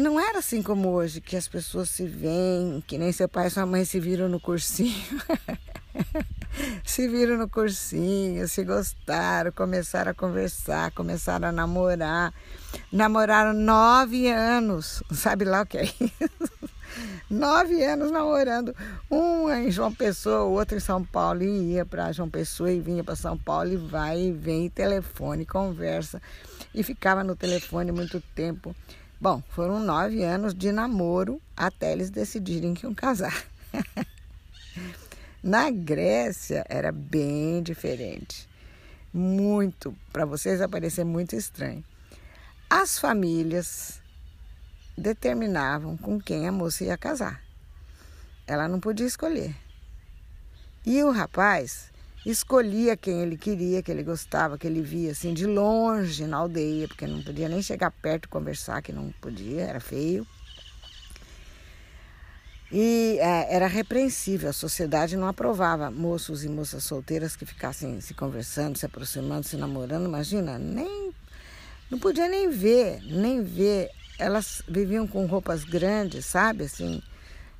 não 0.00 0.20
era 0.20 0.38
assim 0.38 0.62
como 0.62 0.90
hoje, 0.90 1.20
que 1.20 1.36
as 1.36 1.48
pessoas 1.48 1.88
se 1.90 2.06
veem, 2.06 2.82
que 2.86 2.98
nem 2.98 3.12
seu 3.12 3.28
pai 3.28 3.46
e 3.46 3.50
sua 3.50 3.64
mãe 3.64 3.84
se 3.84 3.98
viram 3.98 4.28
no 4.28 4.40
cursinho. 4.40 4.94
se 6.84 7.08
viram 7.08 7.36
no 7.36 7.48
cursinho, 7.48 8.46
se 8.48 8.64
gostaram, 8.64 9.52
começaram 9.52 10.10
a 10.10 10.14
conversar, 10.14 10.90
começaram 10.92 11.48
a 11.48 11.52
namorar. 11.52 12.32
Namoraram 12.90 13.52
nove 13.52 14.28
anos, 14.28 15.02
sabe 15.12 15.44
lá 15.44 15.62
o 15.62 15.66
que 15.66 15.78
é 15.78 15.84
isso? 15.84 16.72
nove 17.30 17.82
anos 17.82 18.10
namorando. 18.10 18.74
Um 19.10 19.50
em 19.50 19.70
João 19.70 19.92
Pessoa, 19.92 20.44
o 20.44 20.52
outro 20.52 20.76
em 20.76 20.80
São 20.80 21.04
Paulo, 21.04 21.42
e 21.42 21.72
ia 21.72 21.84
para 21.84 22.12
João 22.12 22.28
Pessoa 22.28 22.70
e 22.70 22.80
vinha 22.80 23.02
para 23.02 23.16
São 23.16 23.36
Paulo, 23.36 23.72
e 23.72 23.76
vai 23.76 24.20
e 24.20 24.32
vem, 24.32 24.68
telefone, 24.68 25.46
conversa. 25.46 26.20
E 26.74 26.82
ficava 26.82 27.24
no 27.24 27.36
telefone 27.36 27.92
muito 27.92 28.20
tempo. 28.34 28.74
Bom, 29.20 29.42
foram 29.50 29.78
nove 29.78 30.24
anos 30.24 30.52
de 30.54 30.72
namoro 30.72 31.40
até 31.56 31.92
eles 31.92 32.10
decidirem 32.10 32.74
que 32.74 32.84
iam 32.84 32.94
casar. 32.94 33.44
Na 35.42 35.70
Grécia 35.70 36.64
era 36.68 36.92
bem 36.92 37.64
diferente. 37.64 38.48
Muito, 39.12 39.92
para 40.12 40.24
vocês 40.24 40.60
vai 40.60 40.68
parecer 40.68 41.02
muito 41.02 41.34
estranho. 41.34 41.82
As 42.70 42.96
famílias 42.96 44.00
determinavam 44.96 45.96
com 45.96 46.20
quem 46.20 46.46
a 46.46 46.52
moça 46.52 46.84
ia 46.84 46.96
casar. 46.96 47.42
Ela 48.46 48.68
não 48.68 48.78
podia 48.78 49.04
escolher. 49.04 49.52
E 50.86 51.02
o 51.02 51.10
rapaz 51.10 51.90
escolhia 52.24 52.96
quem 52.96 53.20
ele 53.20 53.36
queria, 53.36 53.82
que 53.82 53.90
ele 53.90 54.04
gostava, 54.04 54.56
que 54.56 54.68
ele 54.68 54.80
via 54.80 55.10
assim 55.10 55.34
de 55.34 55.44
longe 55.44 56.24
na 56.24 56.36
aldeia, 56.36 56.86
porque 56.86 57.04
não 57.04 57.20
podia 57.20 57.48
nem 57.48 57.60
chegar 57.60 57.90
perto 57.90 58.26
e 58.26 58.28
conversar, 58.28 58.80
que 58.80 58.92
não 58.92 59.10
podia, 59.20 59.62
era 59.62 59.80
feio. 59.80 60.24
E 62.74 63.18
é, 63.20 63.54
era 63.54 63.66
repreensível, 63.66 64.48
a 64.48 64.52
sociedade 64.52 65.14
não 65.14 65.28
aprovava 65.28 65.90
moços 65.90 66.42
e 66.42 66.48
moças 66.48 66.82
solteiras 66.84 67.36
que 67.36 67.44
ficassem 67.44 68.00
se 68.00 68.14
conversando, 68.14 68.78
se 68.78 68.86
aproximando, 68.86 69.46
se 69.46 69.58
namorando. 69.58 70.06
Imagina, 70.06 70.58
nem 70.58 71.12
não 71.90 71.98
podia 71.98 72.26
nem 72.26 72.48
ver, 72.48 73.02
nem 73.02 73.44
ver. 73.44 73.90
Elas 74.18 74.62
viviam 74.66 75.06
com 75.06 75.26
roupas 75.26 75.62
grandes, 75.62 76.24
sabe, 76.24 76.64
assim, 76.64 77.02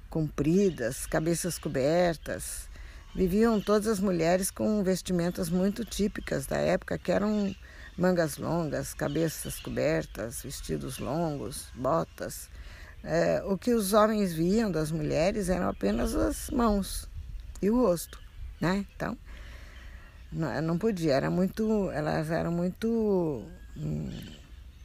compridas, 0.09 1.05
cabeças 1.05 1.59
cobertas. 1.59 2.67
Viviam 3.15 3.61
todas 3.61 3.89
as 3.89 4.01
mulheres 4.01 4.51
com 4.51 4.83
vestimentas 4.83 5.51
muito 5.51 5.85
típicas 5.85 6.47
da 6.47 6.57
época, 6.57 6.97
que 6.97 7.13
eram 7.13 7.55
mangas 7.99 8.39
longas, 8.39 8.95
cabeças 8.95 9.61
cobertas, 9.61 10.41
vestidos 10.43 10.99
longos, 10.99 11.67
botas. 11.75 12.49
É, 13.05 13.43
o 13.47 13.59
que 13.59 13.75
os 13.75 13.93
homens 13.93 14.33
viam 14.33 14.71
das 14.71 14.93
mulheres 14.93 15.49
eram 15.49 15.69
apenas 15.69 16.15
as 16.15 16.51
mãos 16.51 17.09
e 17.61 17.69
o 17.69 17.83
rosto, 17.83 18.21
né? 18.61 18.87
Então, 18.95 19.17
não, 20.33 20.79
podia, 20.79 21.15
era 21.15 21.31
muito, 21.31 21.91
elas 21.91 22.31
eram 22.31 22.51
muito 22.51 23.45
hum, 23.77 24.11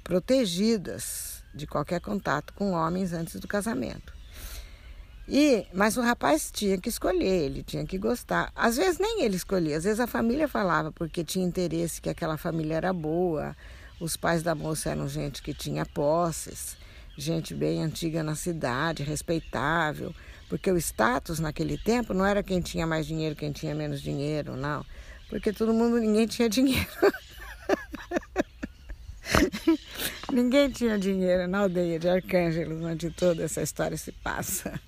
protegidas 0.04 1.44
de 1.54 1.66
qualquer 1.66 2.02
contato 2.02 2.54
com 2.54 2.72
homens 2.72 3.14
antes 3.14 3.40
do 3.40 3.48
casamento. 3.48 4.14
E, 5.28 5.66
mas 5.74 5.98
o 5.98 6.02
rapaz 6.02 6.50
tinha 6.52 6.78
que 6.78 6.88
escolher, 6.88 7.46
ele 7.46 7.62
tinha 7.62 7.86
que 7.86 7.98
gostar. 7.98 8.52
Às 8.56 8.78
vezes 8.78 8.98
nem 8.98 9.24
ele 9.24 9.36
escolhia, 9.36 9.78
às 9.78 9.84
vezes 9.84 10.00
a 10.00 10.08
família 10.08 10.48
falava 10.48 10.92
porque 10.92 11.24
tinha 11.24 11.46
interesse 11.46 12.02
que 12.02 12.10
aquela 12.10 12.38
família 12.38 12.76
era 12.76 12.94
boa. 12.94 13.56
Os 14.00 14.16
pais 14.16 14.44
da 14.44 14.54
moça 14.54 14.92
eram 14.92 15.08
gente 15.08 15.42
que 15.42 15.54
tinha 15.54 15.86
posses, 15.86 16.78
gente 17.18 17.56
bem 17.56 17.84
antiga 17.84 18.22
na 18.22 18.36
cidade, 18.36 19.04
respeitável, 19.04 20.14
porque 20.48 20.72
o 20.72 20.78
status 20.78 21.40
naquele 21.40 21.78
tempo 21.78 22.14
não 22.14 22.26
era 22.26 22.44
quem 22.44 22.62
tinha 22.62 22.86
mais 22.86 23.08
dinheiro, 23.08 23.36
quem 23.36 23.52
tinha 23.52 23.74
menos 23.74 24.02
dinheiro, 24.02 24.56
não. 24.56 24.86
Porque 25.30 25.52
todo 25.52 25.74
mundo, 25.74 25.98
ninguém 25.98 26.28
tinha 26.28 26.48
dinheiro. 26.48 26.88
ninguém 30.32 30.70
tinha 30.70 30.98
dinheiro 30.98 31.48
na 31.48 31.60
aldeia 31.60 32.00
de 32.00 32.08
Arcângelos, 32.08 32.82
onde 32.82 33.10
toda 33.10 33.44
essa 33.44 33.62
história 33.62 33.98
se 33.98 34.12
passa. 34.12 34.80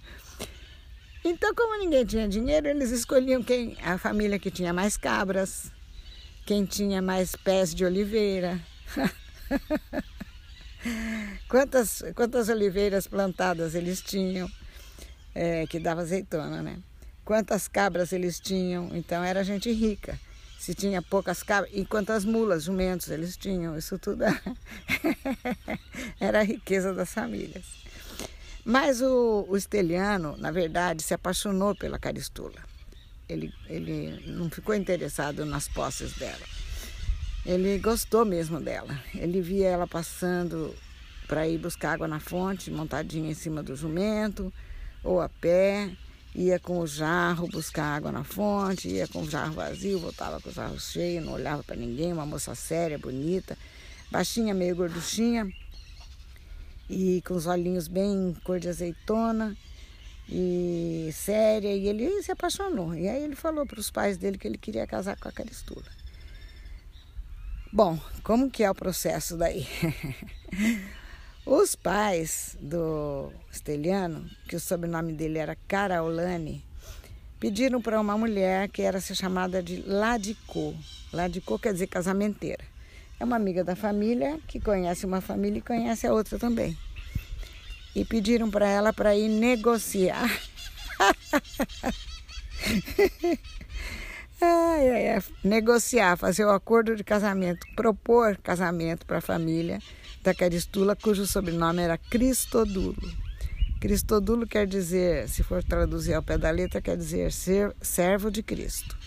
Então, 1.25 1.53
como 1.53 1.79
ninguém 1.79 2.05
tinha 2.05 2.27
dinheiro, 2.27 2.67
eles 2.67 2.91
escolhiam 2.91 3.43
quem 3.43 3.75
a 3.81 3.97
família 3.97 4.39
que 4.39 4.49
tinha 4.49 4.71
mais 4.71 4.95
cabras, 4.95 5.69
quem 6.45 6.63
tinha 6.63 7.01
mais 7.01 7.35
pés 7.35 7.75
de 7.75 7.83
oliveira. 7.83 8.59
quantas, 11.47 12.03
quantas 12.15 12.49
oliveiras 12.49 13.07
plantadas 13.07 13.75
eles 13.75 14.01
tinham, 14.01 14.49
é, 15.33 15.65
que 15.67 15.79
dava 15.79 16.01
azeitona, 16.01 16.61
né? 16.61 16.79
Quantas 17.23 17.67
cabras 17.67 18.11
eles 18.11 18.39
tinham, 18.39 18.89
então 18.95 19.23
era 19.23 19.43
gente 19.43 19.71
rica. 19.71 20.19
Se 20.59 20.73
tinha 20.73 21.01
poucas 21.01 21.41
cabras, 21.41 21.71
e 21.73 21.85
quantas 21.85 22.25
mulas, 22.25 22.63
jumentos 22.63 23.09
eles 23.09 23.37
tinham, 23.37 23.77
isso 23.77 23.97
tudo 23.97 24.23
era 26.19 26.39
a 26.41 26.43
riqueza 26.43 26.93
das 26.93 27.13
famílias. 27.13 27.65
Mas 28.65 29.01
o, 29.01 29.45
o 29.47 29.55
Esteliano, 29.55 30.35
na 30.37 30.51
verdade, 30.51 31.01
se 31.01 31.13
apaixonou 31.13 31.75
pela 31.75 31.97
Caristula. 31.97 32.61
Ele, 33.27 33.53
ele 33.67 34.23
não 34.27 34.49
ficou 34.49 34.75
interessado 34.75 35.45
nas 35.45 35.67
posses 35.67 36.13
dela. 36.13 36.45
Ele 37.45 37.79
gostou 37.79 38.25
mesmo 38.25 38.59
dela. 38.59 38.97
Ele 39.15 39.41
via 39.41 39.69
ela 39.69 39.87
passando 39.87 40.75
para 41.27 41.47
ir 41.47 41.57
buscar 41.57 41.93
água 41.93 42.07
na 42.07 42.19
fonte, 42.19 42.71
montadinha 42.71 43.31
em 43.31 43.35
cima 43.35 43.61
do 43.61 43.75
jumento, 43.75 44.51
ou 45.03 45.21
a 45.21 45.29
pé, 45.29 45.91
ia 46.33 46.59
com 46.59 46.79
o 46.79 46.87
jarro 46.87 47.47
buscar 47.47 47.95
água 47.95 48.11
na 48.11 48.23
fonte, 48.23 48.89
ia 48.89 49.07
com 49.07 49.21
o 49.21 49.29
jarro 49.29 49.53
vazio, 49.53 49.99
voltava 49.99 50.41
com 50.41 50.49
o 50.49 50.53
jarro 50.53 50.79
cheio, 50.79 51.21
não 51.21 51.33
olhava 51.33 51.63
para 51.63 51.75
ninguém, 51.75 52.11
uma 52.11 52.25
moça 52.25 52.55
séria, 52.55 52.97
bonita, 52.97 53.57
baixinha, 54.11 54.53
meio 54.53 54.75
gorduchinha 54.75 55.47
e 56.89 57.21
com 57.25 57.35
os 57.35 57.45
olhinhos 57.45 57.87
bem 57.87 58.35
cor 58.43 58.59
de 58.59 58.67
azeitona 58.67 59.55
e 60.27 61.09
séria, 61.13 61.75
e 61.75 61.87
ele 61.87 62.21
se 62.23 62.31
apaixonou. 62.31 62.95
E 62.95 63.07
aí 63.07 63.23
ele 63.23 63.35
falou 63.35 63.65
para 63.65 63.79
os 63.79 63.91
pais 63.91 64.17
dele 64.17 64.37
que 64.37 64.47
ele 64.47 64.57
queria 64.57 64.87
casar 64.87 65.15
com 65.17 65.29
a 65.29 65.31
Caristula. 65.31 65.98
Bom, 67.71 67.99
como 68.23 68.49
que 68.49 68.63
é 68.63 68.71
o 68.71 68.73
processo 68.73 69.37
daí? 69.37 69.67
os 71.45 71.75
pais 71.75 72.57
do 72.59 73.31
Esteliano, 73.51 74.27
que 74.47 74.55
o 74.55 74.59
sobrenome 74.59 75.13
dele 75.13 75.37
era 75.37 75.55
Caraolane, 75.67 76.65
pediram 77.39 77.79
para 77.79 78.01
uma 78.01 78.17
mulher 78.17 78.69
que 78.69 78.81
era 78.81 78.99
ser 78.99 79.13
chamada 79.13 79.61
de 79.61 79.83
Ladicô. 79.83 80.73
Ladicô 81.13 81.59
quer 81.59 81.73
dizer 81.73 81.85
casamenteira. 81.85 82.63
É 83.19 83.23
uma 83.23 83.35
amiga 83.35 83.63
da 83.63 83.75
família 83.75 84.39
que 84.47 84.59
conhece 84.59 85.05
uma 85.05 85.21
família 85.21 85.59
e 85.59 85.61
conhece 85.61 86.07
a 86.07 86.13
outra 86.13 86.39
também. 86.39 86.75
E 87.95 88.03
pediram 88.03 88.49
para 88.49 88.67
ela 88.67 88.91
para 88.91 89.15
ir 89.15 89.29
negociar. 89.29 90.27
ai, 94.41 94.89
ai, 94.89 95.09
ai. 95.09 95.23
Negociar, 95.43 96.17
fazer 96.17 96.45
o 96.45 96.49
acordo 96.49 96.95
de 96.95 97.03
casamento, 97.03 97.65
propor 97.75 98.37
casamento 98.37 99.05
para 99.05 99.19
a 99.19 99.21
família 99.21 99.79
da 100.21 100.33
Caristula, 100.33 100.95
cujo 100.95 101.25
sobrenome 101.25 101.81
era 101.81 101.97
Cristodulo. 101.97 102.95
Cristodulo 103.79 104.45
quer 104.45 104.67
dizer, 104.67 105.29
se 105.29 105.41
for 105.41 105.63
traduzir 105.63 106.13
ao 106.13 106.21
pé 106.21 106.37
da 106.37 106.51
letra, 106.51 106.81
quer 106.81 106.97
dizer 106.97 107.31
ser 107.31 107.73
servo 107.81 108.29
de 108.29 108.43
Cristo 108.43 108.97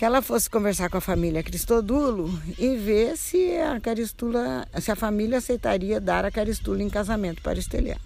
que 0.00 0.04
ela 0.06 0.22
fosse 0.22 0.48
conversar 0.48 0.88
com 0.88 0.96
a 0.96 1.00
família 1.02 1.42
Cristodulo 1.42 2.32
e 2.58 2.74
ver 2.74 3.18
se 3.18 3.58
a 3.58 3.78
Caristula, 3.78 4.66
se 4.80 4.90
a 4.90 4.96
família 4.96 5.36
aceitaria 5.36 6.00
dar 6.00 6.24
a 6.24 6.30
Caristula 6.30 6.82
em 6.82 6.88
casamento 6.88 7.42
para 7.42 7.58
Esteliano. 7.58 8.00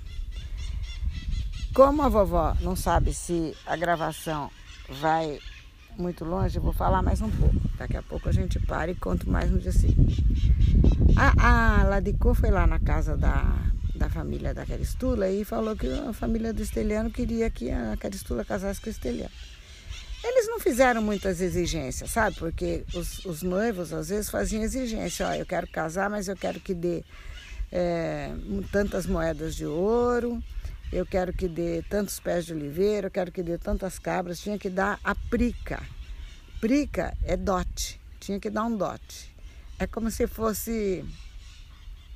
Como 1.73 2.03
a 2.03 2.09
vovó 2.09 2.57
não 2.63 2.75
sabe 2.75 3.15
se 3.15 3.57
a 3.65 3.77
gravação 3.77 4.51
vai 4.89 5.39
muito 5.97 6.25
longe, 6.25 6.59
eu 6.59 6.63
vou 6.63 6.73
falar 6.73 7.03
mais 7.03 7.21
um 7.21 7.31
pouco. 7.31 7.57
Daqui 7.77 7.97
a 7.97 8.03
pouco 8.03 8.29
a 8.29 8.33
gente 8.33 8.59
para 8.61 8.91
e 8.91 8.95
conto 8.95 9.29
mais 9.29 9.51
no 9.51 9.59
dia 9.59 9.73
seguinte. 9.73 10.25
A, 11.17 11.81
a 11.81 11.85
Ladicô 11.85 12.35
foi 12.35 12.51
lá 12.51 12.67
na 12.67 12.79
casa 12.79 13.17
da, 13.17 13.57
da 13.95 14.09
família 14.09 14.53
da 14.53 14.67
Caristula 14.67 15.29
e 15.29 15.45
falou 15.45 15.77
que 15.77 15.87
a 15.87 16.13
família 16.13 16.53
do 16.53 16.63
Esteliano 16.63 17.11
queria 17.11 17.51
que 17.51 17.71
a 17.71 17.97
Caristula 17.99 18.45
casasse 18.45 18.81
com 18.81 18.89
o 18.89 18.91
Esteliano. 18.91 19.31
Eles 20.23 20.49
não 20.49 20.59
fizeram 20.59 21.03
muitas 21.03 21.41
exigências, 21.41 22.11
sabe? 22.11 22.37
Porque 22.37 22.83
os, 22.95 23.25
os 23.27 23.43
noivos 23.43 23.93
às 23.93 24.09
vezes 24.09 24.31
faziam 24.31 24.63
exigência. 24.63 25.29
Ó, 25.29 25.35
eu 25.35 25.45
quero 25.45 25.69
casar, 25.69 26.09
mas 26.09 26.29
eu 26.29 26.37
quero 26.37 26.59
que 26.61 26.73
dê 26.73 27.05
é, 27.71 28.33
tantas 28.73 29.07
moedas 29.07 29.55
de 29.55 29.67
ouro, 29.67 30.43
eu 30.95 31.05
quero 31.05 31.33
que 31.33 31.49
dê 31.49 31.83
tantos 31.91 32.21
pés 32.21 32.47
de 32.47 32.53
oliveira, 32.53 33.09
eu 33.09 33.11
quero 33.11 33.33
que 33.33 33.43
dê 33.43 33.59
tantas 33.59 33.99
cabras. 33.99 34.39
Tinha 34.39 34.57
que 34.57 34.71
dar 34.71 35.01
a 35.03 35.13
prica. 35.13 35.83
Prica 36.61 37.13
é 37.25 37.37
dote, 37.37 38.01
tinha 38.21 38.39
que 38.39 38.49
dar 38.49 38.65
um 38.65 38.77
dote. 38.77 39.35
É 39.77 39.89
como 39.89 40.09
se 40.09 40.29
fosse 40.29 41.05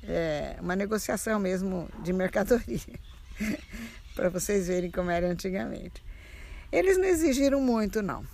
é, 0.01 0.55
uma 0.61 0.77
negociação 0.77 1.37
mesmo 1.39 1.89
de 2.01 2.13
mercadoria, 2.13 2.79
para 4.15 4.29
vocês 4.29 4.67
verem 4.67 4.89
como 4.89 5.11
era 5.11 5.27
antigamente. 5.27 6.01
Eles 6.71 6.97
não 6.97 7.05
exigiram 7.05 7.59
muito, 7.59 8.01
não. 8.01 8.25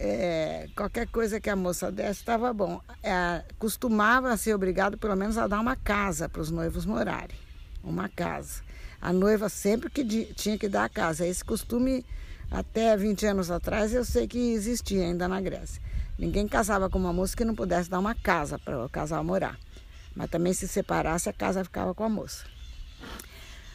É, 0.00 0.68
qualquer 0.74 1.06
coisa 1.06 1.40
que 1.40 1.48
a 1.48 1.54
moça 1.54 1.92
desse 1.92 2.20
estava 2.20 2.52
bom. 2.52 2.80
É, 3.04 3.44
costumava 3.56 4.36
ser 4.36 4.52
obrigado, 4.52 4.98
pelo 4.98 5.14
menos, 5.14 5.38
a 5.38 5.46
dar 5.46 5.60
uma 5.60 5.76
casa 5.76 6.28
para 6.28 6.42
os 6.42 6.50
noivos 6.50 6.84
morarem. 6.84 7.41
Uma 7.82 8.08
casa. 8.08 8.62
A 9.00 9.12
noiva 9.12 9.48
sempre 9.48 9.90
que 9.90 10.04
tinha 10.34 10.56
que 10.56 10.68
dar 10.68 10.84
a 10.84 10.88
casa. 10.88 11.26
Esse 11.26 11.44
costume, 11.44 12.04
até 12.50 12.96
20 12.96 13.26
anos 13.26 13.50
atrás, 13.50 13.92
eu 13.92 14.04
sei 14.04 14.28
que 14.28 14.52
existia 14.52 15.02
ainda 15.02 15.26
na 15.26 15.40
Grécia. 15.40 15.82
Ninguém 16.18 16.46
casava 16.46 16.88
com 16.88 16.98
uma 16.98 17.12
moça 17.12 17.36
que 17.36 17.44
não 17.44 17.54
pudesse 17.54 17.90
dar 17.90 17.98
uma 17.98 18.14
casa 18.14 18.58
para 18.58 18.84
o 18.84 18.88
casal 18.88 19.24
morar. 19.24 19.58
Mas 20.14 20.30
também 20.30 20.52
se 20.52 20.68
separasse, 20.68 21.28
a 21.28 21.32
casa 21.32 21.64
ficava 21.64 21.94
com 21.94 22.04
a 22.04 22.08
moça. 22.08 22.44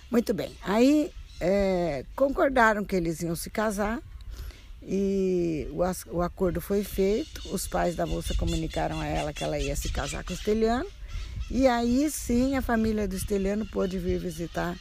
Muito 0.09 0.33
bem. 0.33 0.55
Aí 0.63 1.11
é, 1.39 2.05
concordaram 2.15 2.85
que 2.85 2.95
eles 2.95 3.21
iam 3.21 3.35
se 3.35 3.49
casar 3.49 3.99
e 4.81 5.67
o, 5.71 6.15
o, 6.15 6.21
acordo 6.21 6.61
foi 6.61 6.83
feito. 6.83 7.53
Os 7.53 7.67
pais 7.67 7.95
da 7.95 8.05
moça 8.05 8.33
comunicaram 8.35 9.01
a 9.01 9.05
ela 9.05 9.33
que 9.33 9.43
ela 9.43 9.59
ia 9.59 9.75
se 9.75 9.89
casar 9.89 10.23
com 10.23 10.31
o 10.31 10.35
Esteliano. 10.35 10.87
E 11.49 11.65
aí 11.65 12.09
sim 12.09 12.57
a 12.57 12.61
família 12.61 13.07
do 13.07 13.15
Esteliano 13.15 13.65
pôde 13.65 13.97
vir 13.97 14.19
visitar 14.19 14.75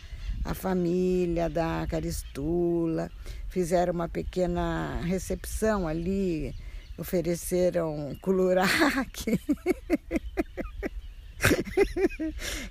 a 0.44 0.52
família 0.52 1.48
da 1.48 1.86
Caristula. 1.88 3.08
Fizeram 3.48 3.92
uma 3.92 4.08
pequena 4.08 5.00
recepção 5.02 5.86
ali, 5.86 6.52
ofereceram 6.98 8.16
culurac. 8.20 9.38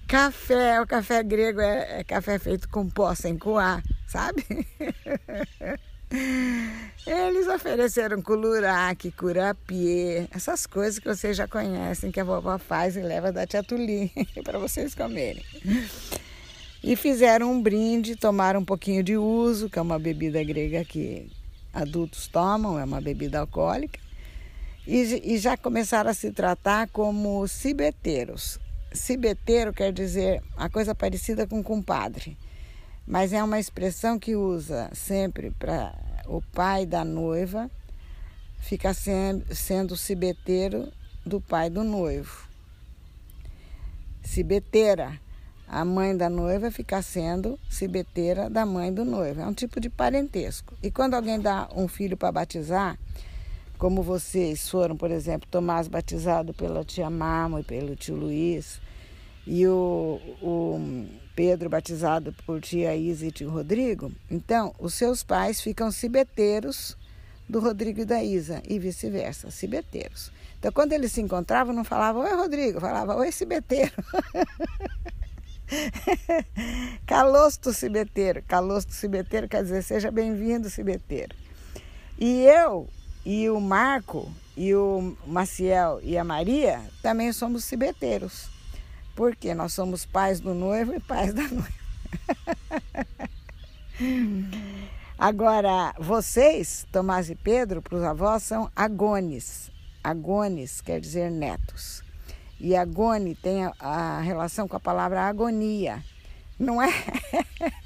café, 0.08 0.82
o 0.82 0.88
café 0.88 1.24
grego 1.24 1.62
é, 1.62 2.00
é, 2.00 2.04
café 2.04 2.38
feito 2.38 2.68
com 2.68 2.90
pó 2.90 3.16
sem 3.16 3.38
coar, 3.38 3.82
sabe? 4.08 4.46
Eles 7.06 7.48
ofereceram 7.48 8.20
culurac, 8.20 9.12
curapie, 9.12 10.28
essas 10.32 10.66
coisas 10.66 10.98
que 10.98 11.08
vocês 11.08 11.38
já 11.38 11.48
conhecem, 11.48 12.12
que 12.12 12.20
a 12.20 12.24
vovó 12.24 12.58
faz 12.58 12.98
e 12.98 13.02
leva 13.02 13.32
da 13.32 13.46
tia 13.46 13.62
Tulim 13.62 14.10
para 14.44 14.58
vocês 14.58 14.96
comerem. 14.96 15.46
E 16.84 16.96
fizeram 16.96 17.52
um 17.52 17.62
brinde, 17.62 18.16
tomaram 18.16 18.62
um 18.62 18.66
pouquinho 18.66 19.04
de 19.04 19.18
uso, 19.18 19.70
que 19.70 19.78
é 19.78 19.82
uma 19.82 20.00
bebida 20.00 20.44
grega 20.44 20.84
que 20.84 21.32
adultos 21.72 22.28
tomam, 22.28 22.80
é 22.80 22.84
uma 22.84 23.00
bebida 23.00 23.40
alcoólica. 23.40 24.00
e, 24.88 25.36
e 25.36 25.38
já 25.38 25.56
começaram 25.56 26.10
a 26.10 26.14
se 26.14 26.32
tratar 26.32 26.90
como 26.90 27.48
cibeteiros. 27.48 28.60
Cibeteiro 28.92 29.72
quer 29.72 29.94
dizer 29.94 30.42
uma 30.58 30.72
coisa 30.72 30.96
parecida 30.96 31.46
com 31.46 31.62
compadre, 31.62 32.36
mas 33.06 33.32
é 33.32 33.44
uma 33.44 33.60
expressão 33.60 34.18
que 34.18 34.36
usa 34.36 34.90
sempre 34.92 35.52
para 35.52 35.94
o 36.28 36.42
pai 36.42 36.86
da 36.86 37.04
noiva 37.04 37.70
ficar 38.60 38.94
sendo 38.96 39.96
cibeteiro 39.96 40.92
do 41.26 41.40
pai 41.40 41.70
do 41.70 41.84
noivo. 41.84 42.48
Cibeteira, 44.24 45.20
a 45.68 45.86
mãe 45.86 46.16
da 46.16 46.30
noiva 46.30 46.72
ficar 46.72 47.02
sendo 47.02 47.60
cibeteira 47.70 48.50
da 48.50 48.66
mãe 48.66 48.94
do 48.94 49.06
noivo. 49.06 49.42
É 49.42 49.46
um 49.46 49.54
tipo 49.54 49.80
de 49.80 49.90
parentesco. 49.90 50.76
E 50.82 50.90
quando 50.90 51.14
alguém 51.14 51.40
dá 51.40 51.70
um 51.76 51.88
filho 51.88 52.18
para 52.18 52.32
batizar, 52.32 52.98
como 53.78 54.02
vocês 54.02 54.70
foram, 54.70 54.96
por 54.96 55.12
exemplo, 55.12 55.48
Tomás 55.50 55.88
batizado 55.88 56.54
pela 56.54 56.84
tia 56.84 57.10
Mamo 57.10 57.60
e 57.60 57.64
pelo 57.64 57.96
tio 57.96 58.16
Luiz, 58.16 58.80
e 59.46 59.68
o, 59.68 60.20
o 60.42 61.08
Pedro 61.36 61.70
batizado 61.70 62.34
por 62.46 62.62
tia 62.62 62.96
Isa 62.96 63.26
e 63.26 63.32
tio 63.32 63.50
Rodrigo, 63.50 64.10
então 64.32 64.74
os 64.80 64.94
seus 64.94 65.22
pais 65.22 65.60
ficam 65.60 65.92
cibeteiros 65.92 66.96
do 67.48 67.60
Rodrigo 67.60 68.02
e 68.02 68.06
da 68.06 68.24
Isa, 68.24 68.64
e 68.68 68.80
vice-versa, 68.80 69.52
cibeteiros. 69.52 70.32
Então, 70.58 70.72
quando 70.72 70.94
eles 70.94 71.12
se 71.12 71.22
encontravam, 71.22 71.76
não 71.76 71.84
falavam, 71.84 72.24
oi 72.24 72.36
Rodrigo, 72.36 72.80
falava, 72.80 73.16
oi 73.16 73.32
cibeteiro. 73.32 73.92
Calosto 77.06 77.74
cibeteiro, 77.74 78.44
calosto 78.48 78.94
cibeteiro 78.94 79.48
quer 79.48 79.64
dizer, 79.64 79.84
seja 79.84 80.12
bem-vindo 80.12 80.70
cibeteiro. 80.70 81.36
E 82.18 82.46
eu 82.46 82.88
e 83.26 83.50
o 83.50 83.60
Marco 83.60 84.32
e 84.56 84.74
o 84.74 85.18
Maciel 85.26 86.00
e 86.02 86.18
a 86.18 86.24
Maria 86.24 86.82
também 87.02 87.34
somos 87.34 87.66
cibeteiros. 87.66 88.55
Porque 89.16 89.54
nós 89.54 89.74
somos 89.74 90.06
pais 90.06 90.40
do 90.40 90.54
noivo 90.54 90.94
e 90.94 91.00
pais 91.00 91.34
da 91.34 91.44
noiva. 91.44 91.68
Agora, 95.18 95.94
vocês, 95.98 96.86
Tomás 96.92 97.30
e 97.30 97.36
Pedro, 97.36 97.82
para 97.82 97.96
os 97.98 98.04
avós, 98.04 98.44
são 98.44 98.70
agones. 98.76 99.72
Agones 100.04 100.82
quer 100.82 101.00
dizer 101.00 101.32
netos. 101.32 102.04
E 102.60 102.76
agone 102.76 103.34
tem 103.36 103.66
a, 103.66 103.74
a 103.80 104.20
relação 104.20 104.68
com 104.68 104.76
a 104.76 104.80
palavra 104.80 105.22
agonia. 105.22 106.04
Não 106.60 106.82
é? 106.82 106.90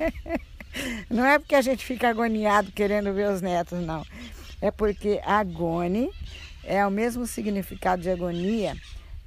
não 1.10 1.26
é 1.26 1.38
porque 1.38 1.56
a 1.56 1.62
gente 1.62 1.86
fica 1.86 2.10
agoniado 2.10 2.72
querendo 2.72 3.14
ver 3.14 3.32
os 3.32 3.42
netos, 3.42 3.80
não 3.80 4.04
é 4.62 4.72
porque 4.72 5.22
agone 5.24 6.10
é 6.64 6.86
o 6.86 6.92
mesmo 6.92 7.26
significado 7.26 8.02
de 8.02 8.10
agonia 8.10 8.76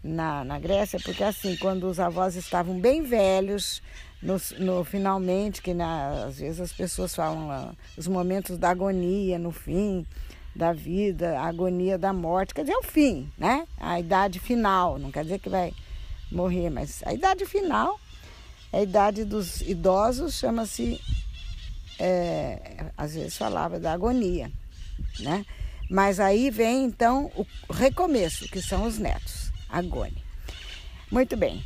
na, 0.02 0.44
na 0.44 0.58
Grécia, 0.58 0.98
porque 1.00 1.22
assim, 1.22 1.56
quando 1.56 1.84
os 1.84 2.00
avós 2.00 2.36
estavam 2.36 2.78
bem 2.80 3.02
velhos, 3.02 3.82
no, 4.22 4.36
no 4.58 4.84
finalmente, 4.84 5.62
que 5.62 5.74
na, 5.74 6.24
às 6.26 6.38
vezes 6.38 6.60
as 6.60 6.72
pessoas 6.72 7.14
falam 7.14 7.48
lá, 7.48 7.74
os 7.96 8.06
momentos 8.06 8.58
da 8.58 8.70
agonia, 8.70 9.38
no 9.38 9.50
fim 9.50 10.06
da 10.54 10.72
vida, 10.72 11.38
a 11.38 11.46
agonia 11.46 11.96
da 11.96 12.12
morte, 12.12 12.54
quer 12.54 12.62
dizer, 12.62 12.74
é 12.74 12.78
o 12.78 12.82
fim, 12.82 13.30
né? 13.38 13.66
A 13.78 13.98
idade 13.98 14.38
final, 14.38 14.98
não 14.98 15.10
quer 15.10 15.22
dizer 15.22 15.38
que 15.38 15.48
vai 15.48 15.72
morrer, 16.30 16.68
mas 16.70 17.02
a 17.06 17.14
idade 17.14 17.46
final, 17.46 17.98
a 18.72 18.80
idade 18.82 19.24
dos 19.24 19.60
idosos 19.62 20.34
chama-se, 20.34 21.00
é, 21.98 22.86
às 22.96 23.14
vezes 23.14 23.36
falava 23.36 23.80
da 23.80 23.92
agonia 23.92 24.50
né? 25.20 25.44
Mas 25.90 26.18
aí 26.18 26.50
vem 26.50 26.84
então 26.84 27.30
o 27.36 27.46
recomeço, 27.72 28.48
que 28.48 28.62
são 28.62 28.86
os 28.86 28.98
netos, 28.98 29.41
Agone. 29.72 30.22
Muito 31.10 31.36
bem, 31.36 31.64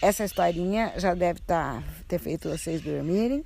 essa 0.00 0.24
historinha 0.24 0.94
já 0.96 1.14
deve 1.14 1.40
tá, 1.40 1.82
ter 2.08 2.18
feito 2.18 2.48
vocês 2.48 2.80
dormirem. 2.80 3.44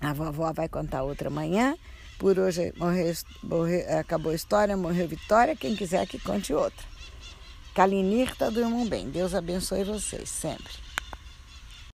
A 0.00 0.12
vovó 0.12 0.52
vai 0.52 0.68
contar 0.68 1.02
outra 1.02 1.30
manhã. 1.30 1.76
Por 2.18 2.38
hoje 2.38 2.72
morreu, 2.76 3.12
morreu, 3.42 3.98
acabou 3.98 4.30
a 4.32 4.34
história, 4.34 4.76
morreu 4.76 5.08
Vitória. 5.08 5.56
Quem 5.56 5.74
quiser 5.74 6.06
que 6.06 6.20
conte 6.20 6.52
outra. 6.52 6.86
Kalinirta, 7.74 8.50
durmam 8.50 8.86
bem. 8.86 9.10
Deus 9.10 9.34
abençoe 9.34 9.82
vocês 9.82 10.28
sempre. 10.28 10.81